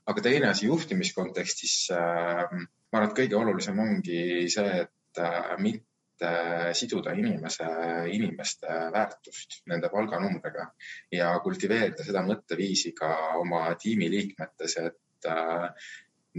aga 0.10 0.23
teine 0.25 0.49
asi 0.49 0.67
juhtimiskontekstis, 0.67 1.75
äh, 1.95 2.43
ma 2.51 2.99
arvan, 2.99 3.10
et 3.10 3.17
kõige 3.19 3.39
olulisem 3.39 3.79
ongi 3.79 4.21
see, 4.53 4.86
et 4.86 5.21
äh, 5.21 5.53
mitte 5.62 6.34
siduda 6.77 7.12
inimese, 7.19 7.67
inimeste 8.15 8.75
väärtust 8.93 9.63
nende 9.67 9.89
palganumbriga 9.91 10.69
ja 11.12 11.34
kultiveerida 11.43 12.06
seda 12.06 12.21
mõtteviisi 12.23 12.93
ka 12.95 13.10
oma 13.41 13.65
tiimiliikmetes, 13.82 14.77
et 14.79 15.27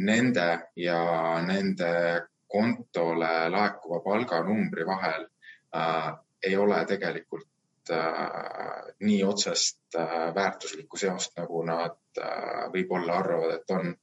nende 0.08 0.46
ja 0.80 1.00
nende 1.44 1.90
kontole 2.54 3.32
laekuva 3.50 4.00
palganumbri 4.04 4.86
vahel 4.88 5.26
äh, 5.76 6.14
ei 6.44 6.56
ole 6.56 6.80
tegelikult 6.88 7.48
äh, 7.90 8.94
nii 9.00 9.22
otsest 9.24 9.98
äh, 9.98 10.34
väärtuslikku 10.34 10.96
seost, 11.00 11.36
nagu 11.36 11.62
nad 11.66 11.98
äh, 12.18 12.66
võib-olla 12.74 13.20
arvavad, 13.22 13.60
et 13.60 13.74
on. 13.76 13.94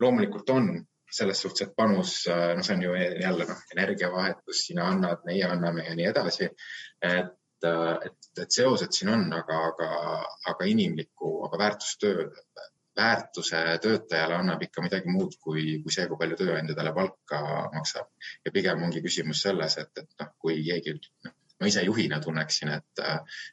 loomulikult 0.00 0.50
on 0.50 0.70
selles 1.10 1.42
suhtes, 1.42 1.68
et 1.68 1.76
panus, 1.76 2.14
äh, 2.28 2.54
no 2.56 2.62
see 2.62 2.76
on 2.76 2.82
ju 2.82 2.94
jälle 2.94 3.46
noh, 3.48 3.62
energiavahetus, 3.76 4.64
sina 4.66 4.88
annad, 4.92 5.24
meie 5.26 5.44
anname 5.46 5.84
ja 5.88 5.94
nii 5.98 6.06
edasi. 6.12 6.50
et, 7.02 7.64
äh, 7.64 7.94
et, 8.06 8.30
et 8.42 8.50
seosed 8.50 8.92
siin 8.92 9.12
on, 9.14 9.26
aga, 9.32 9.58
aga, 9.72 9.90
aga 10.52 10.68
inimlikku, 10.74 11.32
aga 11.48 11.58
väärtustöö, 11.64 12.28
väärtuse 12.96 13.78
töötajale 13.82 14.34
annab 14.36 14.62
ikka 14.62 14.82
midagi 14.82 15.10
muud 15.10 15.36
kui, 15.40 15.80
kui 15.82 15.94
see, 15.94 16.06
kui 16.08 16.18
palju 16.20 16.38
tööandja 16.40 16.76
talle 16.76 16.92
palka 16.94 17.42
maksab. 17.74 18.10
ja 18.44 18.52
pigem 18.54 18.82
ongi 18.82 19.02
küsimus 19.02 19.42
selles, 19.46 19.78
et, 19.82 19.92
et 20.02 20.10
noh, 20.22 20.32
kui 20.38 20.58
keegi 20.66 20.96
noh, 20.98 21.36
ma 21.60 21.68
ise 21.68 21.82
juhina 21.84 22.20
tunneksin, 22.24 22.72
et, 22.78 23.02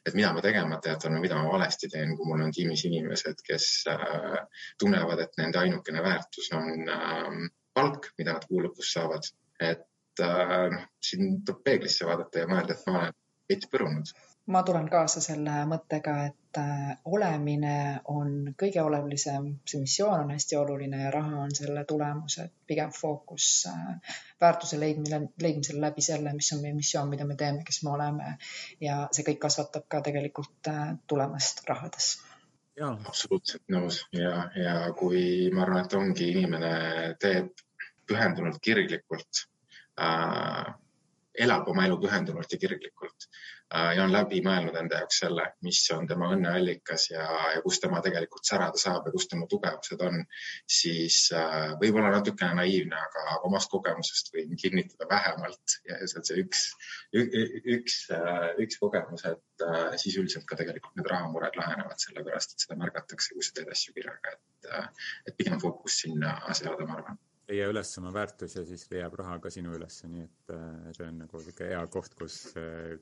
et 0.06 0.14
mida 0.16 0.32
ma 0.32 0.42
tegemata 0.44 0.94
jätan 0.94 1.16
või 1.16 1.26
mida 1.26 1.36
ma 1.36 1.52
valesti 1.52 1.90
teen, 1.92 2.14
kui 2.16 2.28
mul 2.28 2.46
on 2.46 2.54
tiimis 2.54 2.86
inimesed, 2.88 3.42
kes 3.44 3.68
äh, 3.92 4.38
tunnevad, 4.80 5.24
et 5.26 5.36
nende 5.40 5.60
ainukene 5.60 6.02
väärtus 6.04 6.48
on 6.56 6.88
äh, 6.94 7.42
palk, 7.76 8.10
mida 8.18 8.38
nad 8.38 8.48
kuu 8.48 8.64
lõpus 8.64 8.94
saavad. 8.96 9.28
et 9.60 10.22
äh, 10.22 10.68
noh, 10.72 10.88
siin 11.04 11.42
tuleb 11.44 11.62
peeglisse 11.66 12.06
vaadata 12.08 12.44
ja 12.44 12.50
mõelda, 12.50 12.74
et 12.74 12.86
ma 12.86 12.98
olen 13.02 13.16
veits 13.50 13.70
põrunud 13.72 14.12
ma 14.48 14.62
tulen 14.64 14.88
kaasa 14.88 15.20
selle 15.20 15.54
mõttega, 15.68 16.14
et 16.30 16.58
äh, 16.60 16.92
olemine 17.04 18.00
on 18.08 18.30
kõige 18.60 18.80
olulisem, 18.80 19.50
see 19.68 19.80
missioon 19.82 20.24
on 20.24 20.32
hästi 20.32 20.56
oluline 20.56 21.02
ja 21.02 21.10
raha 21.12 21.42
on 21.42 21.52
selle 21.54 21.84
tulemus, 21.88 22.38
et 22.44 22.54
pigem 22.66 22.92
fookus 22.94 23.48
äh, 23.68 24.14
väärtuse 24.40 24.80
leidmine, 24.80 25.20
leidmisele 25.42 25.82
läbi 25.84 26.04
selle, 26.04 26.32
mis 26.36 26.48
on 26.56 26.64
meie 26.64 26.76
missioon, 26.78 27.12
mida 27.12 27.28
me 27.28 27.36
teeme, 27.36 27.60
kes 27.66 27.82
me 27.84 27.92
oleme. 27.92 28.32
ja 28.80 29.02
see 29.12 29.26
kõik 29.28 29.42
kasvatab 29.44 29.84
ka 29.88 30.00
tegelikult 30.08 30.72
äh, 30.72 30.96
tulemast 31.06 31.62
rahades. 31.68 32.10
Jaa, 32.78 32.94
absoluutselt 33.10 33.64
nõus. 33.74 34.04
Ja, 34.14 34.48
ja 34.56 34.74
kui 34.96 35.50
ma 35.52 35.64
arvan, 35.66 35.84
et 35.84 35.96
ongi 35.98 36.32
inimene 36.32 36.74
teeb 37.20 37.52
pühendunult 38.08 38.62
kirglikult 38.64 39.44
äh, 40.00 40.72
elab 41.38 41.68
oma 41.68 41.84
elu 41.86 41.98
pühendunult 42.00 42.52
ja 42.54 42.58
kirglikult 42.58 43.28
ja 43.68 44.04
on 44.04 44.12
läbi 44.12 44.40
mõelnud 44.44 44.76
enda 44.80 45.02
jaoks 45.02 45.18
selle, 45.22 45.44
mis 45.66 45.80
on 45.92 46.06
tema 46.08 46.30
õnneallikas 46.32 47.08
ja, 47.10 47.26
ja 47.54 47.60
kus 47.64 47.80
tema 47.82 48.00
tegelikult 48.04 48.48
särada 48.48 48.80
saab 48.80 49.08
ja 49.08 49.12
kus 49.12 49.28
tema 49.28 49.48
tugevused 49.50 50.04
on, 50.06 50.22
siis 50.78 51.18
äh, 51.36 51.74
võib-olla 51.80 52.12
natukene 52.16 52.62
naiivne, 52.62 52.96
aga 53.10 53.38
omast 53.48 53.70
kogemusest 53.72 54.32
võin 54.34 54.56
kinnitada 54.60 55.10
vähemalt 55.10 55.78
ja 55.88 56.00
see 56.04 56.20
on 56.22 56.28
see 56.30 56.40
üks, 56.44 56.64
üks, 57.76 58.00
äh, 58.16 58.50
üks 58.64 58.80
kogemus, 58.80 59.26
et 59.28 59.68
siis 60.00 60.16
üldiselt 60.16 60.48
ka 60.48 60.56
tegelikult 60.58 60.96
need 60.96 61.08
rahamured 61.10 61.56
lahenevad, 61.58 62.00
sellepärast 62.00 62.54
et 62.54 62.64
seda 62.64 62.78
märgatakse, 62.80 63.34
kui 63.34 63.44
sa 63.44 63.58
teed 63.58 63.72
asju 63.74 63.96
kirjaga, 63.96 64.36
et, 64.36 64.92
et 65.28 65.36
pigem 65.36 65.60
fookus 65.60 66.00
sinna 66.06 66.38
seada, 66.52 66.86
ma 66.86 67.00
arvan 67.02 67.20
leia 67.48 67.68
üles 67.72 67.90
oma 68.00 68.12
väärtus 68.14 68.56
ja 68.58 68.64
siis 68.68 68.86
leiab 68.92 69.16
raha 69.18 69.38
ka 69.42 69.52
sinu 69.52 69.74
ülesse, 69.76 70.08
nii 70.10 70.24
et 70.26 70.54
äh, 70.54 70.88
see 70.96 71.06
on 71.08 71.20
nagu 71.24 71.42
sihuke 71.44 71.68
hea 71.70 71.82
koht, 71.92 72.16
kus, 72.18 72.38
äh, 72.60 72.96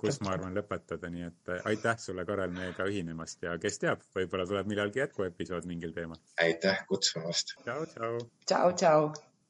kus 0.00 0.20
ma 0.24 0.34
arvan 0.36 0.56
lõpetada, 0.56 1.12
nii 1.12 1.26
et 1.28 1.54
äh, 1.54 1.64
aitäh 1.72 1.98
sulle, 2.02 2.26
Karel, 2.28 2.54
meiega 2.56 2.88
ühinemast 2.90 3.44
ja 3.46 3.56
kes 3.62 3.80
teab, 3.84 4.04
võib-olla 4.16 4.48
tuleb 4.50 4.70
millalgi 4.72 5.04
jätkuepisood 5.04 5.68
mingil 5.70 5.96
teemal. 5.96 6.20
aitäh 6.40 6.86
kutsumast. 6.90 7.58
tšau, 7.64 7.82
tšau. 7.94 8.22
tšau, 8.46 8.78
tšau. 8.82 9.29